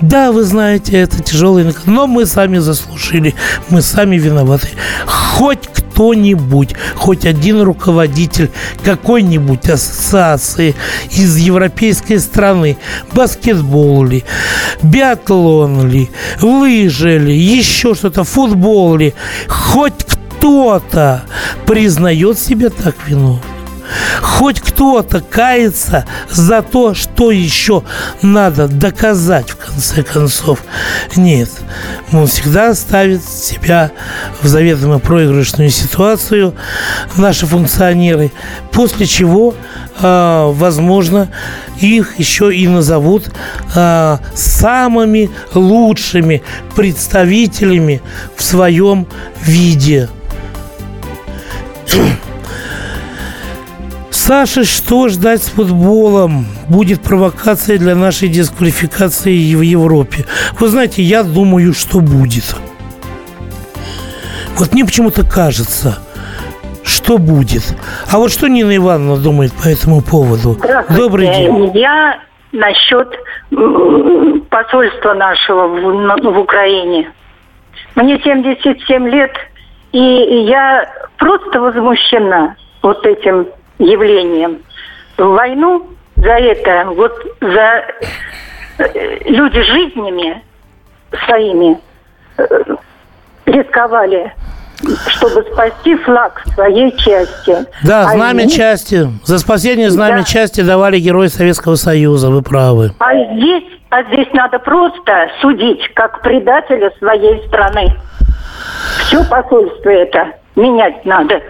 да, 0.00 0.32
вы 0.32 0.44
знаете, 0.44 0.98
это 0.98 1.22
тяжелый, 1.22 1.74
но 1.86 2.06
мы 2.06 2.26
сами 2.26 2.58
заслужили, 2.58 3.34
мы 3.68 3.82
сами 3.82 4.16
виноваты. 4.16 4.68
Хоть 5.06 5.68
кто-нибудь, 5.98 6.76
хоть 6.94 7.26
один 7.26 7.60
руководитель 7.60 8.52
какой-нибудь 8.84 9.68
ассоциации 9.68 10.76
из 11.10 11.36
европейской 11.38 12.18
страны, 12.18 12.78
баскетбол 13.12 14.04
ли, 14.04 14.22
биатлон 14.80 15.90
ли, 15.90 16.08
лыжи 16.40 17.18
ли, 17.18 17.36
еще 17.36 17.96
что-то, 17.96 18.22
футбол 18.22 18.94
ли, 18.94 19.12
хоть 19.48 20.04
кто-то 20.04 21.24
признает 21.66 22.38
себя 22.38 22.70
так 22.70 22.94
виновным. 23.08 23.57
Хоть 24.20 24.60
кто-то 24.60 25.20
кается 25.20 26.04
за 26.30 26.62
то, 26.62 26.94
что 26.94 27.30
еще 27.30 27.82
надо 28.22 28.68
доказать 28.68 29.50
в 29.50 29.56
конце 29.56 30.02
концов. 30.02 30.60
Нет, 31.16 31.50
он 32.12 32.26
всегда 32.26 32.74
ставит 32.74 33.24
себя 33.24 33.90
в 34.42 34.46
заведомо 34.46 34.98
проигрышную 34.98 35.70
ситуацию, 35.70 36.54
наши 37.16 37.46
функционеры, 37.46 38.32
после 38.72 39.06
чего, 39.06 39.54
э, 40.00 40.52
возможно, 40.52 41.28
их 41.80 42.18
еще 42.18 42.54
и 42.54 42.66
назовут 42.66 43.30
э, 43.74 44.18
самыми 44.34 45.30
лучшими 45.54 46.42
представителями 46.74 48.02
в 48.36 48.42
своем 48.42 49.06
виде. 49.42 50.08
Саша, 54.28 54.62
что 54.64 55.08
ждать 55.08 55.42
с 55.42 55.48
футболом? 55.48 56.44
Будет 56.68 57.02
провокация 57.02 57.78
для 57.78 57.94
нашей 57.94 58.28
дисквалификации 58.28 59.54
в 59.54 59.62
Европе. 59.62 60.26
Вы 60.60 60.68
знаете, 60.68 61.00
я 61.00 61.22
думаю, 61.22 61.72
что 61.72 62.00
будет. 62.00 62.54
Вот 64.58 64.74
мне 64.74 64.84
почему-то 64.84 65.24
кажется, 65.24 66.00
что 66.84 67.16
будет. 67.16 67.62
А 68.12 68.18
вот 68.18 68.30
что 68.30 68.48
Нина 68.48 68.76
Ивановна 68.76 69.16
думает 69.16 69.50
по 69.54 69.66
этому 69.66 70.02
поводу? 70.02 70.58
Добрый 70.94 71.28
день. 71.28 71.70
Я 71.72 72.18
насчет 72.52 73.08
посольства 74.50 75.14
нашего 75.14 75.68
в, 75.68 76.34
в 76.34 76.38
Украине. 76.38 77.10
Мне 77.94 78.20
77 78.22 79.08
лет, 79.08 79.32
и 79.92 79.98
я 80.50 80.86
просто 81.16 81.60
возмущена 81.60 82.56
вот 82.82 83.06
этим 83.06 83.46
явлением. 83.78 84.62
В 85.16 85.24
войну 85.24 85.88
за 86.16 86.32
это, 86.32 86.90
вот 86.90 87.12
за 87.40 87.84
э, 88.78 89.18
люди 89.24 89.62
жизнями 89.62 90.42
своими 91.24 91.78
э, 92.36 92.46
рисковали 93.46 94.32
чтобы 95.08 95.42
спасти 95.52 95.96
флаг 95.96 96.42
своей 96.54 96.96
части. 96.98 97.56
Да, 97.84 98.02
а 98.02 98.12
знамя 98.12 98.42
здесь... 98.42 98.54
части. 98.54 99.08
За 99.24 99.38
спасение 99.38 99.90
знамя 99.90 100.18
да. 100.18 100.24
части 100.24 100.60
давали 100.60 100.98
герои 100.98 101.26
Советского 101.26 101.74
Союза, 101.74 102.30
вы 102.30 102.42
правы. 102.42 102.92
А 103.00 103.14
здесь, 103.34 103.64
а 103.90 104.02
здесь 104.04 104.28
надо 104.32 104.58
просто 104.60 105.30
судить 105.40 105.82
как 105.94 106.22
предателя 106.22 106.92
своей 106.98 107.44
страны. 107.48 107.96
Все 109.00 109.24
посольство 109.24 109.90
это 109.90 110.32
менять 110.54 111.04
надо. 111.04 111.42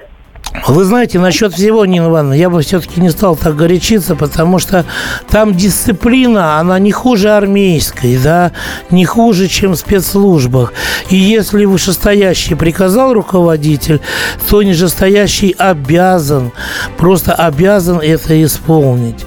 Вы 0.67 0.85
знаете, 0.85 1.19
насчет 1.19 1.55
всего, 1.55 1.85
Нина 1.85 2.07
Ивановна, 2.07 2.35
я 2.35 2.51
бы 2.51 2.61
все-таки 2.63 3.01
не 3.01 3.11
стал 3.11 3.37
так 3.37 3.57
горячиться, 3.57 4.17
потому 4.17 4.59
что 4.59 4.85
там 5.31 5.55
дисциплина, 5.55 6.59
она 6.59 6.79
не 6.79 6.93
хуже 6.93 7.31
армейской, 7.31 8.19
да, 8.19 8.53
не 8.91 9.05
хуже, 9.05 9.49
чем 9.49 9.73
в 9.73 9.77
спецслужбах. 9.77 10.73
И 11.11 11.17
если 11.17 11.65
вышестоящий 11.65 12.57
приказал 12.57 13.13
руководитель, 13.13 14.01
то 14.49 14.63
нижестоящий 14.63 15.55
обязан, 15.59 16.53
просто 16.97 17.35
обязан 17.35 17.99
это 17.99 18.43
исполнить. 18.43 19.25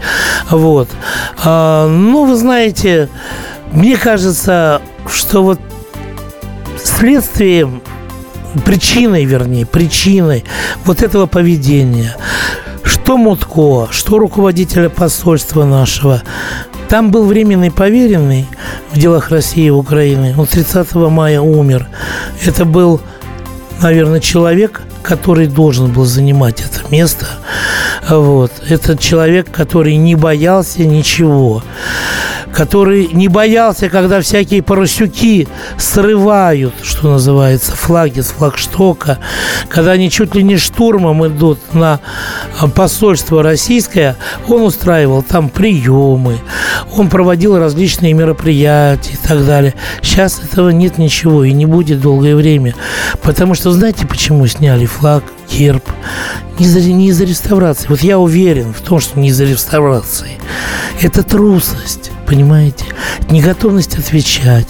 Вот. 0.50 0.90
А, 1.44 1.88
ну, 1.88 2.26
вы 2.26 2.36
знаете, 2.36 3.10
мне 3.72 3.98
кажется, 3.98 4.82
что 5.08 5.44
вот 5.44 5.60
следствием 6.84 7.82
причиной, 8.66 9.26
вернее, 9.26 9.66
причиной 9.66 10.44
вот 10.86 11.02
этого 11.02 11.26
поведения. 11.26 12.16
Что 12.84 13.18
Мутко, 13.18 13.88
что 13.92 14.18
руководителя 14.20 14.90
посольства 14.90 15.66
нашего. 15.66 16.22
Там 16.90 17.12
был 17.12 17.26
временный 17.26 17.72
поверенный 17.72 18.48
в 18.92 18.98
делах 18.98 19.30
России 19.30 19.68
и 19.68 19.70
Украины. 19.70 20.36
Он 20.38 20.46
30 20.46 20.94
мая 20.96 21.40
умер. 21.40 21.88
Это 22.44 22.66
был, 22.66 23.00
наверное, 23.82 24.20
человек, 24.20 24.82
который 25.02 25.48
должен 25.48 25.92
был 25.92 26.06
занимать 26.06 26.62
это 26.62 26.92
место. 26.92 27.28
Вот. 28.10 28.52
Это 28.68 28.98
человек, 28.98 29.50
который 29.52 29.96
не 29.96 30.16
боялся 30.16 30.84
ничего. 30.84 31.64
Который 32.54 33.08
не 33.14 33.28
боялся, 33.28 33.90
когда 33.90 34.22
всякие 34.22 34.62
парусюки 34.62 35.48
срывают, 35.78 36.74
что 36.84 37.12
называется, 37.12 37.76
флаги 37.76 38.20
с 38.20 38.28
флагштока, 38.28 39.20
когда 39.70 39.92
они 39.92 40.10
чуть 40.10 40.36
ли 40.36 40.44
не 40.44 40.58
штурмом 40.58 41.26
идут 41.28 41.60
на 41.74 42.00
посольство 42.76 43.44
российское, 43.44 44.16
он 44.48 44.62
устраивал 44.64 45.24
там 45.24 45.50
приемы, 45.50 46.38
он 46.96 47.10
проводил 47.10 47.58
различные 47.58 48.14
мероприятия 48.14 49.14
и 49.14 49.28
так 49.28 49.46
далее. 49.46 49.74
Сейчас 50.02 50.42
этого 50.44 50.70
нет 50.70 50.98
ничего 50.98 51.44
и 51.44 51.54
не 51.54 51.66
будет 51.66 52.02
долгое 52.02 52.36
время. 52.36 52.76
Потому 53.22 53.54
что 53.54 53.72
знаете, 53.72 54.08
почему 54.08 54.48
сняли 54.48 54.86
флаг, 54.86 55.24
герб? 55.52 55.84
Не 56.60 56.66
из-за, 56.66 56.82
не 56.82 57.10
из-за 57.10 57.26
реставрации. 57.26 57.88
Вот 57.88 58.02
я 58.02 58.20
уверен 58.20 58.74
в 58.74 58.82
том, 58.82 59.00
что 59.00 59.20
не 59.20 59.30
из-за 59.30 59.46
реставрации. 59.46 60.38
Это 61.02 61.24
трусость 61.24 62.12
понимаете? 62.32 62.86
Неготовность 63.30 63.98
отвечать, 63.98 64.70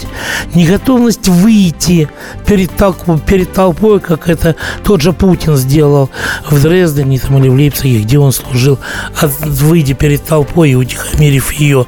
неготовность 0.52 1.28
выйти 1.28 2.08
перед, 2.44 2.74
толпой, 2.74 3.20
перед 3.20 3.52
толпой, 3.52 4.00
как 4.00 4.28
это 4.28 4.56
тот 4.82 5.00
же 5.00 5.12
Путин 5.12 5.56
сделал 5.56 6.10
в 6.50 6.60
Дрездене 6.60 7.20
там, 7.20 7.38
или 7.38 7.48
в 7.48 7.54
Лейпциге, 7.54 8.00
где 8.00 8.18
он 8.18 8.32
служил, 8.32 8.80
от, 9.16 9.30
выйдя 9.46 9.94
перед 9.94 10.24
толпой 10.24 10.70
и 10.70 10.74
утихомирив 10.74 11.52
ее. 11.52 11.86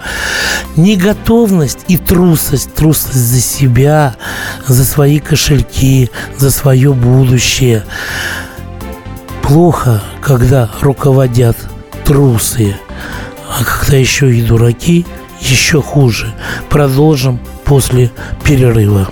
Неготовность 0.77 1.81
и 1.89 1.97
трусость, 1.97 2.73
трусость 2.75 3.15
за 3.15 3.41
себя, 3.41 4.15
за 4.69 4.85
свои 4.85 5.19
кошельки, 5.19 6.09
за 6.39 6.53
свое 6.53 6.93
будущее. 6.93 7.83
Плохо, 9.47 10.03
когда 10.21 10.69
руководят 10.81 11.57
трусы, 12.05 12.77
а 13.49 13.63
когда 13.63 13.97
еще 13.97 14.35
и 14.35 14.43
дураки– 14.43 15.07
еще 15.45 15.83
хуже. 15.83 16.33
Продолжим 16.71 17.39
после 17.65 18.11
перерыва. 18.45 19.09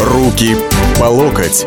Руки 0.00 0.56
по 0.98 1.04
локоть. 1.04 1.66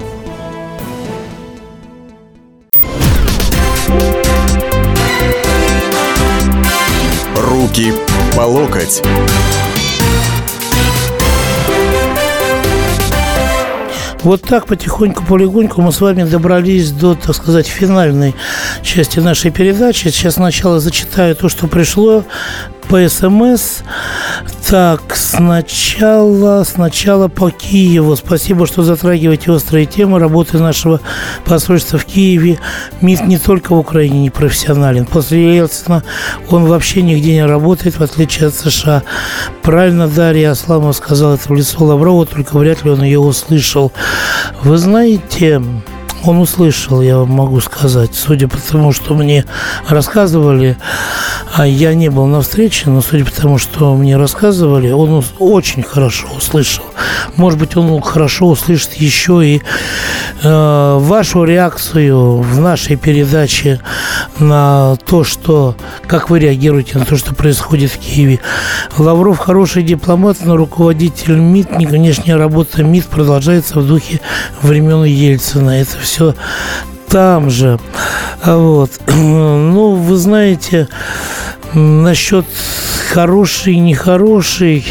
Руки 7.61 7.93
по 8.35 8.41
локоть. 8.41 9.03
Вот 14.23 14.41
так 14.41 14.65
потихоньку, 14.65 15.23
полегоньку 15.23 15.79
мы 15.83 15.91
с 15.91 16.01
вами 16.01 16.23
добрались 16.23 16.89
до, 16.89 17.13
так 17.13 17.35
сказать, 17.35 17.67
финальной 17.67 18.33
части 18.81 19.19
нашей 19.19 19.51
передачи. 19.51 20.07
Сейчас 20.07 20.35
сначала 20.35 20.79
зачитаю 20.79 21.35
то, 21.35 21.49
что 21.49 21.67
пришло 21.67 22.23
по 22.89 23.07
СМС. 23.07 23.83
Так, 24.71 25.17
сначала, 25.17 26.63
сначала 26.63 27.27
по 27.27 27.51
Киеву. 27.51 28.15
Спасибо, 28.15 28.65
что 28.65 28.83
затрагиваете 28.83 29.51
острые 29.51 29.85
темы 29.85 30.17
работы 30.17 30.59
нашего 30.59 31.01
посольства 31.43 31.99
в 31.99 32.05
Киеве. 32.05 32.57
МИД 33.01 33.27
не 33.27 33.37
только 33.37 33.75
в 33.75 33.77
Украине 33.77 34.21
не 34.21 34.29
профессионален. 34.29 35.05
После 35.05 35.57
Ельцина 35.57 36.05
он 36.49 36.67
вообще 36.67 37.01
нигде 37.01 37.33
не 37.33 37.45
работает, 37.45 37.99
в 37.99 38.01
отличие 38.01 38.47
от 38.47 38.55
США. 38.55 39.03
Правильно 39.61 40.07
Дарья 40.07 40.51
Асламова 40.51 40.93
сказала 40.93 41.33
это 41.33 41.49
в 41.49 41.53
лицо 41.53 41.83
Лаврова, 41.83 42.25
только 42.25 42.57
вряд 42.57 42.85
ли 42.85 42.91
он 42.91 43.03
ее 43.03 43.19
услышал. 43.19 43.91
Вы 44.63 44.77
знаете, 44.77 45.61
он 46.25 46.39
услышал, 46.39 47.01
я 47.01 47.19
могу 47.19 47.59
сказать, 47.61 48.11
судя 48.13 48.47
по 48.47 48.57
тому, 48.57 48.91
что 48.91 49.13
мне 49.13 49.45
рассказывали, 49.87 50.77
а 51.53 51.67
я 51.67 51.93
не 51.93 52.09
был 52.09 52.27
на 52.27 52.41
встрече, 52.41 52.89
но 52.89 53.01
судя 53.01 53.25
по 53.25 53.31
тому, 53.31 53.57
что 53.57 53.95
мне 53.95 54.17
рассказывали, 54.17 54.91
он 54.91 55.23
очень 55.39 55.83
хорошо 55.83 56.27
услышал. 56.37 56.85
Может 57.35 57.59
быть, 57.59 57.75
он 57.75 58.01
хорошо 58.01 58.47
услышит 58.47 58.93
еще 58.93 59.45
и 59.45 59.61
э, 60.43 60.97
вашу 60.99 61.43
реакцию 61.43 62.37
в 62.37 62.59
нашей 62.59 62.95
передаче 62.95 63.79
на 64.39 64.95
то, 65.05 65.23
что, 65.23 65.75
как 66.07 66.29
вы 66.29 66.39
реагируете 66.39 66.97
на 66.97 67.05
то, 67.05 67.17
что 67.17 67.33
происходит 67.33 67.91
в 67.91 67.97
Киеве. 67.97 68.39
Лавров 68.97 69.37
хороший 69.37 69.83
дипломат, 69.83 70.37
но 70.43 70.57
руководитель 70.57 71.35
МИД, 71.35 71.69
внешняя 71.89 72.35
работа 72.35 72.83
МИД 72.83 73.05
продолжается 73.05 73.79
в 73.79 73.87
духе 73.87 74.19
времен 74.61 75.03
Ельцина. 75.03 75.81
Это 75.81 75.97
все 76.01 76.10
все 76.11 76.35
там 77.07 77.49
же. 77.49 77.79
Вот. 78.45 78.91
Ну, 79.11 79.95
вы 79.95 80.17
знаете, 80.17 80.89
насчет 81.73 82.45
хороший, 83.13 83.77
нехороший, 83.77 84.85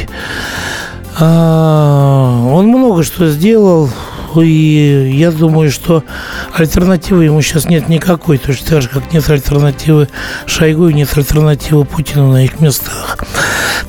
а, 1.18 2.46
он 2.50 2.68
много 2.68 3.02
что 3.02 3.28
сделал. 3.28 3.90
И 4.36 5.12
я 5.14 5.32
думаю, 5.32 5.70
что 5.70 6.04
альтернативы 6.54 7.24
ему 7.24 7.42
сейчас 7.42 7.66
нет 7.66 7.88
никакой. 7.88 8.38
Точно 8.38 8.66
так 8.66 8.82
же, 8.82 8.88
как 8.88 9.12
нет 9.12 9.28
альтернативы 9.28 10.08
Шойгу 10.46 10.88
и 10.88 10.94
нет 10.94 11.10
альтернативы 11.16 11.84
Путину 11.84 12.32
на 12.32 12.44
их 12.44 12.60
местах. 12.60 13.18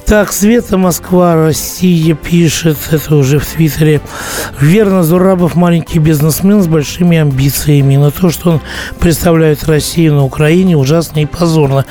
Так, 0.06 0.32
Света 0.34 0.78
Москва, 0.78 1.36
Россия 1.36 2.16
пишет, 2.16 2.78
это 2.92 3.16
уже 3.16 3.40
в 3.40 3.46
Твиттере. 3.46 4.02
Верно, 4.60 5.04
Зурабов 5.04 5.56
маленький 5.56 6.00
бизнесмен 6.00 6.62
с 6.62 6.68
большими 6.68 7.18
амбициями. 7.18 7.96
Но 7.96 8.12
то, 8.12 8.30
что 8.30 8.52
он 8.52 8.62
представляет 9.00 9.64
Россию 9.64 10.16
на 10.16 10.26
Украине, 10.26 10.76
ужасно 10.78 11.20
и 11.20 11.26
позорно. 11.26 11.86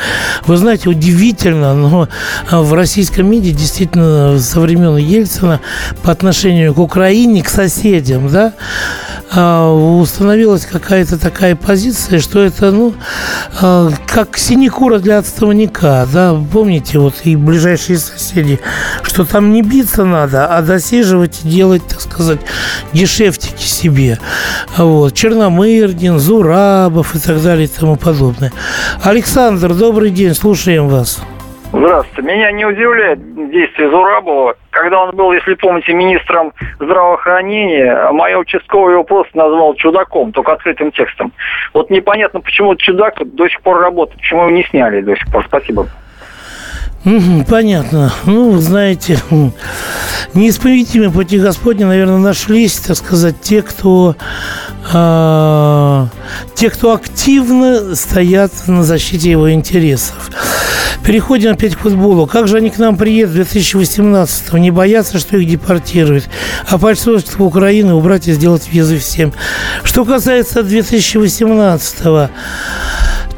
Вы 0.46 0.56
знаете, 0.56 0.88
удивительно, 0.88 1.74
но 1.74 2.08
в 2.50 2.74
российском 2.74 3.30
МИДе 3.30 3.52
действительно 3.52 4.38
со 4.38 4.60
времен 4.60 4.96
Ельцина 4.96 5.60
по 6.02 6.12
отношению 6.12 6.74
к 6.74 6.78
Украине, 6.78 7.42
к 7.42 7.48
соседям, 7.48 8.28
да, 8.28 8.52
а, 8.52 9.09
установилась 9.32 10.66
какая-то 10.66 11.18
такая 11.18 11.54
позиция, 11.54 12.18
что 12.18 12.40
это, 12.40 12.72
ну, 12.72 12.94
а, 13.60 13.90
как 14.06 14.36
синекура 14.36 14.98
для 14.98 15.18
отставника, 15.18 16.08
да, 16.12 16.36
помните, 16.52 16.98
вот 16.98 17.14
и 17.24 17.36
ближайшие 17.36 17.98
соседи, 17.98 18.58
что 19.02 19.24
там 19.24 19.52
не 19.52 19.62
биться 19.62 20.04
надо, 20.04 20.46
а 20.46 20.62
досиживать 20.62 21.40
и 21.44 21.48
делать, 21.48 21.82
так 21.86 22.00
сказать, 22.00 22.40
гешефтики 22.92 23.62
себе. 23.62 24.18
Вот, 24.76 25.14
Черномырдин, 25.14 26.18
Зурабов 26.18 27.14
и 27.14 27.18
так 27.20 27.40
далее 27.40 27.66
и 27.66 27.68
тому 27.68 27.96
подобное. 27.96 28.52
Александр, 29.02 29.74
добрый 29.74 30.10
день, 30.10 30.34
слушаем 30.34 30.88
вас. 30.88 31.20
Здравствуйте. 31.72 32.22
Меня 32.22 32.50
не 32.50 32.64
удивляет 32.64 33.18
действие 33.50 33.90
Зурабова. 33.90 34.56
Когда 34.70 35.04
он 35.04 35.14
был, 35.14 35.32
если 35.32 35.54
помните, 35.54 35.92
министром 35.92 36.52
здравоохранения, 36.80 38.10
моя 38.12 38.38
участковая 38.38 38.94
его 38.94 39.04
просто 39.04 39.36
назвал 39.36 39.74
чудаком, 39.74 40.32
только 40.32 40.52
открытым 40.52 40.90
текстом. 40.90 41.32
Вот 41.72 41.90
непонятно, 41.90 42.40
почему 42.40 42.74
чудак 42.74 43.14
до 43.34 43.48
сих 43.48 43.60
пор 43.62 43.80
работает, 43.80 44.18
почему 44.18 44.42
его 44.42 44.50
не 44.50 44.64
сняли 44.64 45.00
до 45.00 45.16
сих 45.16 45.30
пор. 45.30 45.44
Спасибо. 45.46 45.86
Понятно. 47.48 48.12
Ну, 48.26 48.52
знаете, 48.58 49.16
неисповедимые 50.34 51.10
пути 51.10 51.38
Господни, 51.38 51.84
наверное, 51.84 52.18
нашлись, 52.18 52.78
так 52.78 52.96
сказать, 52.96 53.40
те, 53.40 53.62
кто 53.62 54.16
э, 54.92 56.04
те, 56.54 56.68
кто 56.68 56.92
активно 56.92 57.94
стоят 57.94 58.52
на 58.66 58.82
защите 58.82 59.30
его 59.30 59.50
интересов. 59.50 60.30
Переходим 61.04 61.52
опять 61.52 61.76
к 61.76 61.80
футболу. 61.80 62.26
Как 62.26 62.48
же 62.48 62.58
они 62.58 62.70
к 62.70 62.78
нам 62.78 62.96
приедут 62.96 63.32
в 63.32 63.34
2018 63.34 64.52
Не 64.54 64.70
боятся, 64.70 65.18
что 65.18 65.36
их 65.36 65.48
депортируют. 65.48 66.28
А 66.68 66.78
посольство 66.78 67.44
Украины 67.44 67.94
убрать 67.94 68.28
и 68.28 68.32
сделать 68.32 68.68
визы 68.70 68.98
всем. 68.98 69.32
Что 69.82 70.04
касается 70.04 70.62
2018 70.62 72.00
-го, 72.02 72.30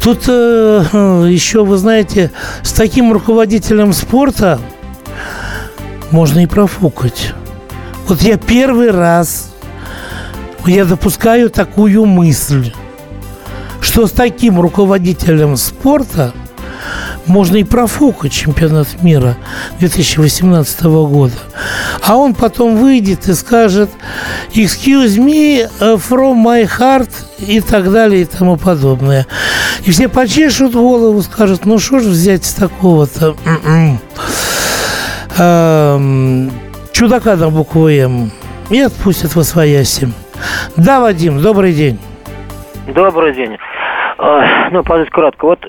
Тут 0.03 0.25
э, 0.27 1.29
еще, 1.31 1.65
вы 1.65 1.77
знаете, 1.77 2.33
с 2.65 2.73
таким 2.73 3.13
руководителем 3.13 3.93
спорта 3.93 4.59
можно 6.11 6.41
и 6.41 6.47
профукать. 6.47 7.33
Вот 8.09 8.21
я 8.23 8.37
первый 8.37 8.91
раз, 8.91 9.53
я 10.67 10.85
допускаю 10.85 11.51
такую 11.51 12.05
мысль, 12.05 12.73
что 13.81 14.09
с 14.09 14.11
таким 14.11 14.61
руководителем 14.61 15.57
спорта 15.57 16.33
можно 17.27 17.57
и 17.57 17.65
профукать 17.65 18.33
чемпионат 18.33 19.03
мира 19.03 19.37
2018 19.79 20.83
года. 20.85 21.35
А 22.07 22.17
он 22.17 22.35
потом 22.35 22.77
выйдет 22.77 23.29
и 23.29 23.35
скажет 23.35 23.91
«Excuse 24.55 25.19
me 25.19 25.69
uh, 25.81 25.97
from 25.97 26.45
my 26.45 26.69
heart» 26.79 27.11
и 27.39 27.61
так 27.61 27.91
далее 27.91 28.23
и 28.23 28.25
тому 28.25 28.57
подобное. 28.57 29.27
И 29.85 29.91
все 29.91 30.09
почешут 30.09 30.73
голову, 30.73 31.23
скажут, 31.23 31.65
ну 31.65 31.79
что 31.79 32.01
ж 32.01 32.05
взять 32.05 32.45
с 32.45 32.55
такого-то 32.55 33.37
эм, 35.39 36.51
чудака 36.93 37.37
на 37.37 37.51
букву 37.51 37.89
«М» 37.89 38.31
и 38.71 38.81
отпустят 38.81 39.35
во 39.35 39.45
свояси. 39.45 40.09
Да, 40.77 41.01
Вадим, 41.01 41.41
добрый 41.41 41.73
день. 41.73 41.99
Добрый 42.89 43.35
день. 43.35 43.57
А, 44.19 44.71
ну, 44.71 44.83
пожалуйста, 44.83 45.13
кратко. 45.13 45.45
Вот 45.47 45.61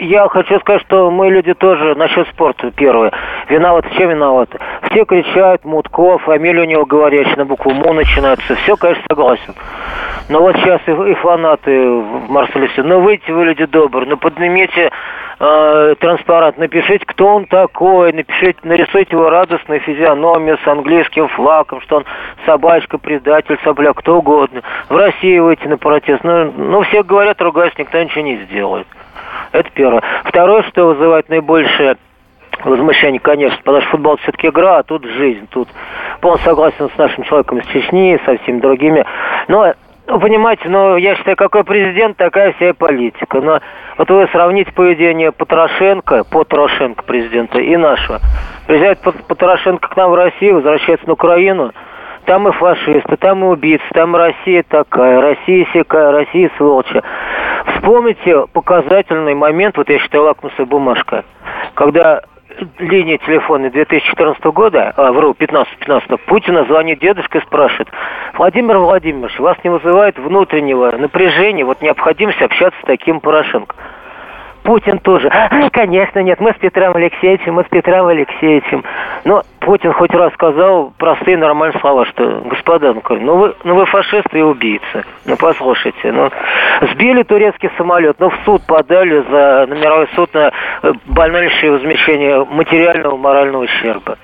я 0.00 0.28
хочу 0.28 0.58
сказать, 0.60 0.82
что 0.82 1.10
мы 1.10 1.30
люди 1.30 1.54
тоже 1.54 1.94
насчет 1.94 2.28
спорта 2.28 2.70
первые. 2.70 3.12
Виноваты, 3.48 3.88
чем 3.96 4.10
виноваты? 4.10 4.58
Все 4.90 5.04
кричают, 5.04 5.64
Мутко, 5.64 6.18
фамилия 6.18 6.62
у 6.62 6.64
него 6.64 6.84
говорящая, 6.84 7.36
на 7.36 7.44
букву 7.44 7.72
Му 7.72 7.92
начинается. 7.92 8.54
Все, 8.54 8.76
конечно, 8.76 9.04
согласен. 9.08 9.54
Но 10.28 10.40
вот 10.40 10.56
сейчас 10.56 10.80
и, 10.86 10.90
и 10.90 11.14
фанаты 11.14 11.70
в 11.70 12.30
Марселесе, 12.30 12.82
ну 12.82 13.00
выйдите 13.00 13.32
вы, 13.32 13.44
люди 13.44 13.66
добрые, 13.66 14.08
ну 14.08 14.16
поднимите 14.16 14.90
э, 15.38 15.94
транспарант, 15.98 16.56
напишите, 16.56 17.04
кто 17.04 17.26
он 17.34 17.44
такой, 17.44 18.12
напишите, 18.12 18.58
нарисуйте 18.62 19.16
его 19.16 19.28
радостную 19.28 19.80
физиономию 19.80 20.58
с 20.64 20.66
английским 20.66 21.28
флагом, 21.28 21.82
что 21.82 21.96
он 21.96 22.04
собачка, 22.46 22.96
предатель, 22.96 23.58
собля, 23.64 23.92
кто 23.92 24.18
угодно. 24.18 24.62
В 24.88 24.96
России 24.96 25.38
выйти 25.38 25.66
на 25.66 25.76
протест. 25.76 26.24
Ну, 26.24 26.50
ну 26.56 26.82
все 26.82 27.02
говорят, 27.02 27.42
ругаются, 27.42 27.80
никто 27.80 28.02
ничего 28.02 28.24
не 28.24 28.36
сделает. 28.44 28.86
Это 29.52 29.70
первое. 29.74 30.02
Второе, 30.24 30.62
что 30.64 30.86
вызывает 30.86 31.28
наибольшее 31.28 31.96
возмущение, 32.64 33.20
конечно, 33.20 33.58
потому 33.64 33.82
что 33.82 33.90
футбол 33.90 34.16
все-таки 34.18 34.48
игра, 34.48 34.78
а 34.78 34.82
тут 34.82 35.04
жизнь. 35.04 35.46
Тут 35.50 35.68
полностью 36.20 36.50
согласен 36.50 36.90
с 36.90 36.98
нашим 36.98 37.24
человеком 37.24 37.58
из 37.58 37.66
Чечни, 37.66 38.20
со 38.24 38.36
всеми 38.38 38.60
другими. 38.60 39.04
Но 39.48 39.74
ну, 40.06 40.20
понимаете, 40.20 40.68
ну, 40.68 40.96
я 40.96 41.16
считаю, 41.16 41.36
какой 41.36 41.64
президент, 41.64 42.16
такая 42.16 42.52
вся 42.52 42.70
и 42.70 42.72
политика. 42.72 43.40
Но 43.40 43.60
вот 43.96 44.10
вы 44.10 44.28
сравните 44.32 44.70
поведение 44.72 45.32
Потрошенко, 45.32 46.24
Потрошенко 46.24 47.02
президента 47.04 47.58
и 47.58 47.76
нашего. 47.76 48.20
Приезжает 48.66 49.00
Потрошенко 49.00 49.88
к 49.88 49.96
нам 49.96 50.10
в 50.10 50.14
Россию, 50.14 50.56
возвращается 50.56 51.06
на 51.06 51.14
Украину– 51.14 51.72
там 52.24 52.48
и 52.48 52.52
фашисты, 52.52 53.16
там 53.16 53.44
и 53.44 53.48
убийцы, 53.48 53.84
там 53.92 54.16
Россия 54.16 54.64
такая, 54.66 55.20
Россия 55.20 55.66
сякая, 55.72 56.10
Россия 56.12 56.50
сволочи. 56.56 57.02
Вспомните 57.64 58.46
показательный 58.52 59.34
момент, 59.34 59.76
вот 59.76 59.88
я 59.88 59.98
считаю, 59.98 60.24
лакмусовая 60.24 60.66
бумажка, 60.66 61.24
когда 61.74 62.22
линия 62.78 63.18
телефона 63.18 63.70
2014 63.70 64.44
года, 64.52 64.92
а, 64.96 65.12
вру, 65.12 65.32
15-15, 65.32 66.16
Путина 66.26 66.64
звонит 66.64 67.00
дедушка 67.00 67.38
и 67.38 67.42
спрашивает, 67.42 67.88
Владимир 68.34 68.78
Владимирович, 68.78 69.38
вас 69.38 69.56
не 69.64 69.70
вызывает 69.70 70.18
внутреннего 70.18 70.92
напряжения, 70.92 71.64
вот 71.64 71.82
необходимость 71.82 72.42
общаться 72.42 72.78
с 72.80 72.86
таким 72.86 73.20
Порошенко? 73.20 73.74
Путин 74.64 74.98
тоже. 74.98 75.28
А, 75.28 75.70
конечно, 75.70 76.20
нет, 76.20 76.40
мы 76.40 76.52
с 76.52 76.56
Петром 76.56 76.96
Алексеевичем, 76.96 77.54
мы 77.54 77.64
с 77.64 77.68
Петром 77.68 78.06
Алексеевичем. 78.06 78.82
Но 79.24 79.42
Путин 79.60 79.92
хоть 79.92 80.12
раз 80.12 80.32
сказал 80.32 80.92
простые 80.98 81.36
нормальные 81.36 81.78
слова, 81.80 82.06
что, 82.06 82.42
господа, 82.46 82.94
ну, 82.94 83.02
ну 83.20 83.36
вы, 83.36 83.54
ну 83.62 83.74
вы 83.74 83.84
фашисты 83.86 84.38
и 84.38 84.42
убийцы. 84.42 85.04
Ну 85.26 85.36
послушайте, 85.36 86.12
ну 86.12 86.30
сбили 86.92 87.22
турецкий 87.22 87.70
самолет, 87.76 88.16
ну 88.18 88.30
в 88.30 88.36
суд 88.44 88.62
подали 88.66 89.22
за 89.30 89.66
на 89.68 89.74
мировой 89.74 90.08
суд 90.14 90.32
на 90.32 90.50
э, 90.82 90.92
больнейшее 91.06 91.72
возмещение 91.72 92.44
материального 92.44 93.16
морального 93.16 93.64
ущерба. 93.64 94.16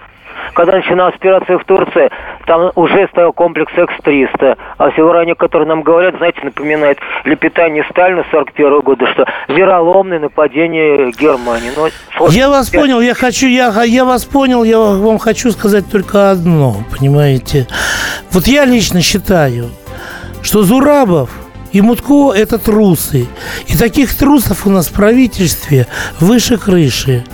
Когда 0.55 0.73
начиналась 0.73 1.15
операция 1.15 1.59
в 1.59 1.65
Турции, 1.65 2.11
там 2.47 2.73
уже 2.75 3.09
стоял 3.09 3.33
комплекс 3.33 3.73
X-300. 3.73 4.57
А 4.79 4.91
все 4.91 5.13
ранее, 5.13 5.35
которые 5.35 5.69
нам 5.69 5.83
говорят, 5.83 6.17
знаете, 6.17 6.41
напоминает 6.43 6.99
лепетание 7.25 7.85
Сталина 7.91 8.25
41 8.31 8.81
года, 8.81 9.07
что 9.13 9.27
вероломное 9.49 10.19
нападение 10.19 11.11
Германии. 11.13 11.71
Но, 11.77 11.89
ну, 12.19 12.31
я 12.31 12.49
вас 12.49 12.71
понял, 12.71 13.01
я 13.01 13.15
хочу, 13.15 13.47
я, 13.47 13.83
я 13.85 14.05
вас 14.05 14.25
понял, 14.25 14.65
я 14.65 14.79
вам 14.79 15.19
хочу 15.19 15.51
сказать 15.51 15.85
только 15.91 16.31
одно, 16.31 16.77
понимаете. 16.97 17.67
Вот 18.33 18.47
я 18.47 18.65
лично 18.65 19.01
считаю, 19.03 19.71
что 20.43 20.63
Зурабов 20.63 21.31
и 21.73 21.81
Мутко– 21.81 22.33
это 22.37 22.59
трусы. 22.59 23.27
И 23.67 23.77
таких 23.77 24.15
трусов 24.15 24.67
у 24.67 24.71
нас 24.71 24.89
в 24.89 24.93
правительстве 24.93 25.87
выше 26.19 26.59
крыши. 26.59 27.25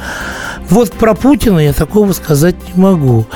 Вот 0.70 0.92
про 0.92 1.14
Путина 1.14 1.60
я 1.60 1.72
такого 1.72 2.12
сказать 2.12 2.56
не 2.66 2.80
могу. 2.80 3.26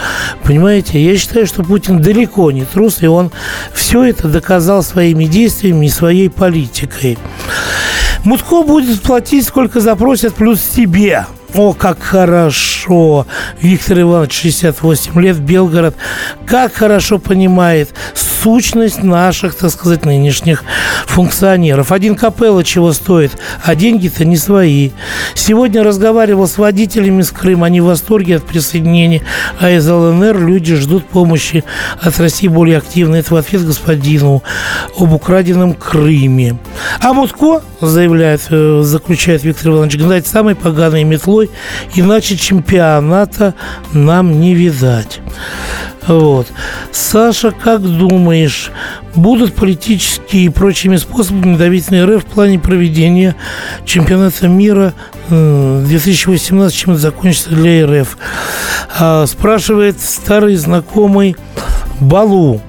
Понимаете, 0.45 1.03
я 1.03 1.17
считаю, 1.17 1.47
что 1.47 1.63
Путин 1.63 2.03
далеко 2.03 2.51
не 2.51 2.65
трус, 2.65 3.03
и 3.03 3.07
он 3.07 3.31
все 3.73 4.05
это 4.05 4.29
доказал 4.29 4.83
своими 4.83 5.25
действиями 5.25 5.87
и 5.87 5.91
своей 5.91 6.29
политикой. 6.29 7.19
Мутко 8.25 8.63
будет 8.63 9.01
платить, 9.03 9.47
сколько 9.47 9.81
запросят, 9.81 10.35
плюс 10.35 10.61
себе– 10.61 11.27
о, 11.55 11.73
как 11.73 12.03
хорошо! 12.03 13.27
Виктор 13.61 14.01
Иванович, 14.01 14.33
68 14.33 15.21
лет, 15.21 15.39
Белгород, 15.39 15.97
как 16.47 16.75
хорошо 16.75 17.19
понимает 17.19 17.91
сущность 18.15 19.03
наших, 19.03 19.55
так 19.55 19.71
сказать, 19.71 20.05
нынешних 20.05 20.65
функционеров. 21.07 21.93
Один 21.93 22.15
капелла 22.15 22.65
чего 22.65 22.93
стоит, 22.93 23.33
а 23.65 23.75
деньги-то 23.75 24.25
не 24.25 24.37
свои. 24.37 24.91
Сегодня 25.35 25.83
разговаривал 25.83 26.47
с 26.47 26.59
водителями 26.59 27.23
с 27.23 27.31
Крыма, 27.31 27.67
они 27.67 27.81
в 27.81 27.87
восторге 27.87 28.37
от 28.37 28.45
присоединения, 28.45 29.23
а 29.59 29.71
из 29.71 29.89
ЛНР 29.89 30.39
люди 30.47 30.75
ждут 30.77 31.07
помощи 31.07 31.65
от 32.01 32.19
России 32.19 32.49
более 32.49 32.79
активно. 32.79 33.17
Это 33.17 33.35
в 33.35 33.37
ответ 33.37 33.65
господину 33.67 34.43
об 34.99 35.13
украденном 35.13 35.75
Крыме. 35.75 36.59
А 37.01 37.13
Мутко, 37.13 37.63
заявляет, 37.81 38.43
э, 38.51 38.83
заключает 38.85 39.43
Виктор 39.43 39.73
Иванович, 39.73 39.97
гнать 39.97 40.27
самой 40.27 40.55
поганой 40.55 41.05
метлой 41.05 41.40
собой, 41.41 41.51
иначе 41.95 42.37
чемпионата 42.37 43.55
нам 43.93 44.41
не 44.41 44.55
видать. 44.55 45.21
Вот. 46.07 46.49
Саша, 46.93 47.53
как 47.53 47.83
думаешь, 47.83 48.71
будут 49.15 49.55
политические 49.55 50.47
и 50.47 50.49
прочими 50.49 50.97
способами 50.97 51.57
давить 51.57 51.91
на 51.91 52.07
РФ 52.07 52.25
в 52.25 52.27
плане 52.27 52.59
проведения 52.59 53.37
чемпионата 53.85 54.49
мира 54.49 54.95
2018, 55.29 56.77
чем 56.77 56.93
это 56.93 57.01
закончится 57.01 57.51
для 57.51 57.87
РФ? 57.87 58.19
А, 58.99 59.27
спрашивает 59.27 60.01
старый 60.01 60.57
знакомый 60.57 61.37
Балу. 62.01 62.61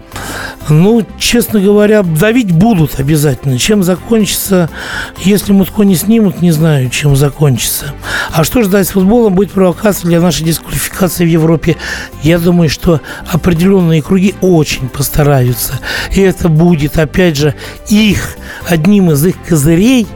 Ну, 0.72 1.06
честно 1.20 1.60
говоря, 1.60 2.02
давить 2.02 2.54
будут 2.54 2.98
обязательно. 2.98 3.60
Чем 3.60 3.84
закончится, 3.84 4.70
если 5.18 5.52
Мутко 5.52 5.84
не 5.84 5.98
снимут, 5.98 6.42
не 6.42 6.52
знаю, 6.52 6.90
чем 6.90 7.18
закончится. 7.18 7.94
А 8.32 8.46
что 8.46 8.64
ждать 8.64 8.88
с 8.88 8.92
футболом? 8.92 9.36
Будет 9.36 9.52
провокация 9.52 10.08
для 10.08 10.22
нашей 10.22 10.46
дисквалификации 10.46 11.26
в 11.26 11.28
Европе. 11.28 11.76
Я 12.24 12.40
думаю, 12.40 12.70
что 12.70 13.02
определенные 13.28 14.02
круги 14.02 14.34
очень 14.40 14.88
постараются. 14.88 15.78
И 16.16 16.22
это 16.22 16.48
будет, 16.48 16.98
опять 16.98 17.36
же, 17.36 17.54
их, 17.90 18.38
одним 18.66 19.12
из 19.12 19.26
их 19.26 19.36
козырей 19.46 20.08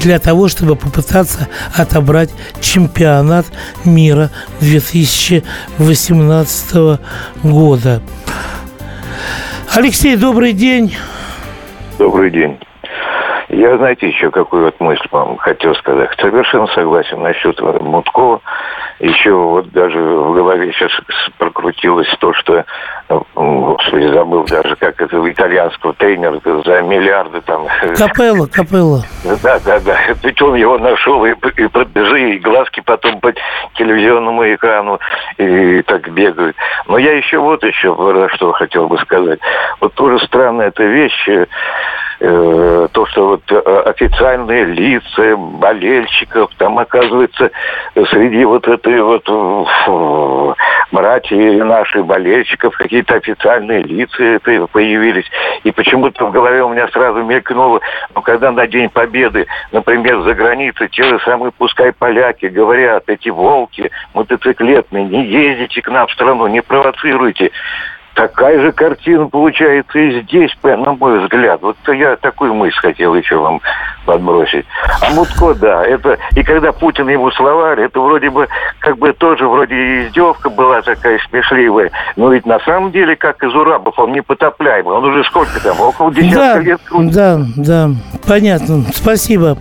для 0.00 0.18
того, 0.18 0.48
чтобы 0.48 0.74
попытаться 0.74 1.46
отобрать 1.72 2.30
чемпионат 2.60 3.46
мира 3.84 4.32
2018 4.58 6.98
года. 7.44 8.02
Алексей, 9.72 10.16
добрый 10.16 10.52
день. 10.52 10.96
Добрый 11.96 12.32
день. 12.32 12.58
Я, 13.60 13.76
знаете, 13.76 14.08
еще 14.08 14.30
какую 14.30 14.64
вот 14.64 14.80
мысль 14.80 15.06
вам 15.10 15.36
хотел 15.36 15.74
сказать. 15.74 16.08
Совершенно 16.18 16.66
согласен 16.68 17.20
насчет 17.20 17.60
Муткова. 17.60 18.40
Еще 19.00 19.34
вот 19.34 19.68
даже 19.72 19.98
в 19.98 20.32
голове 20.32 20.72
сейчас 20.72 20.90
прокрутилось 21.36 22.08
то, 22.20 22.32
что, 22.32 22.64
господи, 23.34 24.06
забыл 24.14 24.44
даже, 24.44 24.76
как 24.76 24.98
это 25.02 25.20
у 25.20 25.28
итальянского 25.28 25.92
тренера 25.92 26.40
за 26.64 26.80
миллиарды 26.80 27.42
там... 27.42 27.66
Капелло, 27.98 28.46
Капелло. 28.46 29.02
Да, 29.42 29.58
да, 29.62 29.78
да. 29.80 29.98
Ведь 30.22 30.40
он 30.40 30.54
его 30.54 30.78
нашел 30.78 31.22
и, 31.26 31.32
и 31.56 31.66
пробежи, 31.66 32.36
и 32.36 32.38
глазки 32.38 32.80
потом 32.80 33.20
по 33.20 33.30
телевизионному 33.74 34.54
экрану, 34.54 34.98
и 35.36 35.82
так 35.82 36.10
бегают. 36.10 36.56
Но 36.86 36.96
я 36.96 37.12
еще 37.12 37.38
вот 37.38 37.62
еще 37.62 37.94
что 38.34 38.52
хотел 38.52 38.86
бы 38.88 38.96
сказать. 39.00 39.38
Вот 39.80 39.92
тоже 39.94 40.18
странная 40.24 40.68
эта 40.68 40.82
вещь 40.82 41.28
э, 42.20 42.88
то, 42.92 43.06
что 43.06 43.28
вот 43.28 43.42
э, 43.50 43.82
официальные 43.86 44.64
лица 44.66 45.36
болельщиков, 45.36 46.50
там, 46.58 46.78
оказывается, 46.78 47.50
среди 48.10 48.44
вот 48.44 48.68
этой 48.68 49.00
вот 49.02 49.24
э, 49.28 50.54
братьев 50.92 51.64
наших 51.64 52.06
болельщиков 52.06 52.76
какие-то 52.76 53.14
официальные 53.14 53.82
лица 53.82 54.22
это 54.22 54.66
появились. 54.66 55.26
И 55.64 55.70
почему-то 55.70 56.26
в 56.26 56.32
голове 56.32 56.62
у 56.62 56.68
меня 56.68 56.88
сразу 56.88 57.22
мелькнуло, 57.22 57.80
ну, 58.14 58.22
когда 58.22 58.52
на 58.52 58.66
День 58.66 58.90
Победы, 58.90 59.46
например, 59.72 60.22
за 60.22 60.34
границей 60.34 60.88
те 60.88 61.04
же 61.04 61.18
самые, 61.20 61.52
пускай 61.52 61.92
поляки, 61.92 62.46
говорят, 62.46 63.04
эти 63.06 63.28
волки 63.28 63.90
мотоциклетные, 64.14 65.04
не 65.04 65.24
ездите 65.24 65.82
к 65.82 65.88
нам 65.88 66.06
в 66.06 66.12
страну, 66.12 66.46
не 66.46 66.62
провоцируйте. 66.62 67.50
Такая 68.14 68.60
же 68.60 68.72
картина 68.72 69.28
получается 69.28 69.98
и 69.98 70.22
здесь, 70.22 70.50
на 70.62 70.92
мой 70.92 71.20
взгляд. 71.20 71.62
Вот 71.62 71.76
я 71.88 72.16
такую 72.16 72.54
мысль 72.54 72.76
хотел 72.78 73.14
еще 73.14 73.36
вам 73.36 73.60
подбросить. 74.04 74.66
А 75.00 75.10
Мутко, 75.10 75.54
да, 75.54 75.84
это... 75.84 76.18
И 76.34 76.42
когда 76.42 76.72
Путин 76.72 77.08
ему 77.08 77.30
словарь, 77.30 77.80
это 77.80 78.00
вроде 78.00 78.30
бы, 78.30 78.48
как 78.80 78.98
бы 78.98 79.12
тоже 79.12 79.46
вроде 79.46 79.74
издевка 79.74 80.50
была 80.50 80.82
такая 80.82 81.18
смешливая. 81.28 81.90
Но 82.16 82.32
ведь 82.32 82.46
на 82.46 82.58
самом 82.60 82.90
деле, 82.90 83.16
как 83.16 83.42
из 83.42 83.54
Урабов, 83.54 83.98
он 83.98 84.12
непотопляемый. 84.12 84.94
Он 84.94 85.04
уже 85.04 85.24
сколько 85.24 85.60
там, 85.62 85.80
около 85.80 86.12
десятка 86.12 86.38
да, 86.38 86.58
лет 86.58 86.80
крутит. 86.84 87.14
Да, 87.14 87.40
да, 87.56 87.90
понятно. 88.26 88.84
Спасибо. 88.92 89.56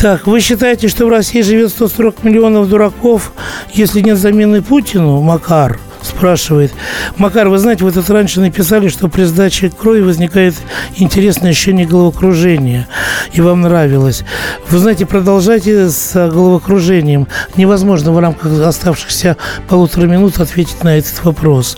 Так, 0.00 0.26
вы 0.26 0.40
считаете, 0.40 0.86
что 0.86 1.06
в 1.06 1.08
России 1.08 1.42
живет 1.42 1.70
140 1.70 2.22
миллионов 2.22 2.68
дураков, 2.68 3.32
если 3.72 4.00
нет 4.00 4.16
замены 4.16 4.62
Путину, 4.62 5.20
Макар? 5.20 5.78
Спрашивает. 6.02 6.72
Макар, 7.16 7.48
вы 7.48 7.58
знаете, 7.58 7.84
вы 7.84 7.92
тут 7.92 8.08
раньше 8.10 8.40
написали, 8.40 8.88
что 8.88 9.08
при 9.08 9.24
сдаче 9.24 9.70
крови 9.70 10.00
возникает 10.00 10.54
интересное 10.96 11.50
ощущение 11.50 11.86
головокружения, 11.86 12.88
и 13.32 13.40
вам 13.40 13.62
нравилось. 13.62 14.24
Вы 14.68 14.78
знаете, 14.78 15.06
продолжайте 15.06 15.88
с 15.88 16.12
головокружением. 16.14 17.28
Невозможно 17.56 18.12
в 18.12 18.18
рамках 18.18 18.60
оставшихся 18.60 19.36
полутора 19.68 20.06
минут 20.06 20.38
ответить 20.40 20.82
на 20.82 20.98
этот 20.98 21.24
вопрос. 21.24 21.76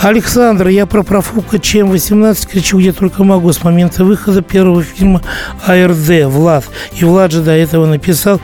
Александр, 0.00 0.68
я 0.68 0.84
про 0.86 1.02
профука 1.02 1.58
ЧМ-18 1.58 2.48
кричу, 2.48 2.78
где 2.78 2.92
только 2.92 3.24
могу 3.24 3.52
с 3.52 3.64
момента 3.64 4.04
выхода 4.04 4.42
первого 4.42 4.82
фильма 4.82 5.22
АРД 5.66 6.26
«Влад». 6.26 6.64
И 6.92 7.04
Влад 7.04 7.32
же 7.32 7.40
до 7.42 7.52
этого 7.52 7.86
написал, 7.86 8.40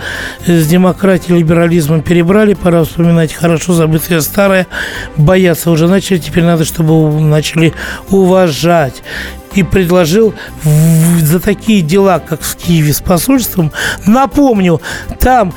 с 0.46 0.66
демократией 0.66 1.36
и 1.36 1.40
либерализмом 1.40 2.02
перебрали, 2.02 2.54
пора 2.54 2.84
вспоминать 2.84 3.34
хорошо 3.34 3.74
забытое 3.74 4.22
старое, 4.22 4.66
бояться 5.16 5.70
уже 5.70 5.88
начали, 5.88 6.18
теперь 6.18 6.44
надо, 6.44 6.64
чтобы 6.64 7.20
начали 7.20 7.72
уважать 8.10 9.02
и 9.54 9.62
предложил 9.62 10.34
за 11.20 11.40
такие 11.40 11.82
дела, 11.82 12.18
как 12.18 12.40
в 12.42 12.56
Киеве 12.56 12.92
с 12.92 13.00
посольством. 13.00 13.72
Напомню, 14.06 14.80
там 15.20 15.52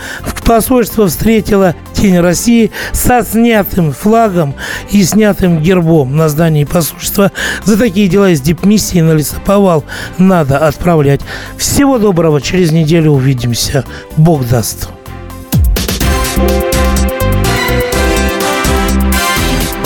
посольство 0.45 1.07
встретило 1.07 1.75
День 2.05 2.19
России 2.19 2.69
со 2.91 3.23
снятым 3.23 3.91
флагом 3.91 4.53
и 4.91 5.03
снятым 5.03 5.59
гербом 5.59 6.15
на 6.15 6.29
здании 6.29 6.63
посольства. 6.63 7.31
За 7.63 7.79
такие 7.79 8.07
дела 8.07 8.29
из 8.29 8.41
дипмиссии 8.41 8.99
на 8.99 9.13
лесоповал 9.13 9.83
надо 10.19 10.59
отправлять. 10.67 11.21
Всего 11.57 11.97
доброго, 11.97 12.41
через 12.41 12.71
неделю 12.71 13.13
увидимся. 13.13 13.85
Бог 14.17 14.47
даст. 14.47 14.89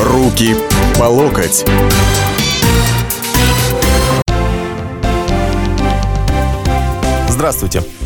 Руки 0.09 0.55
по 0.97 1.03
локоть. 1.03 1.63
Здравствуйте. 7.29 7.83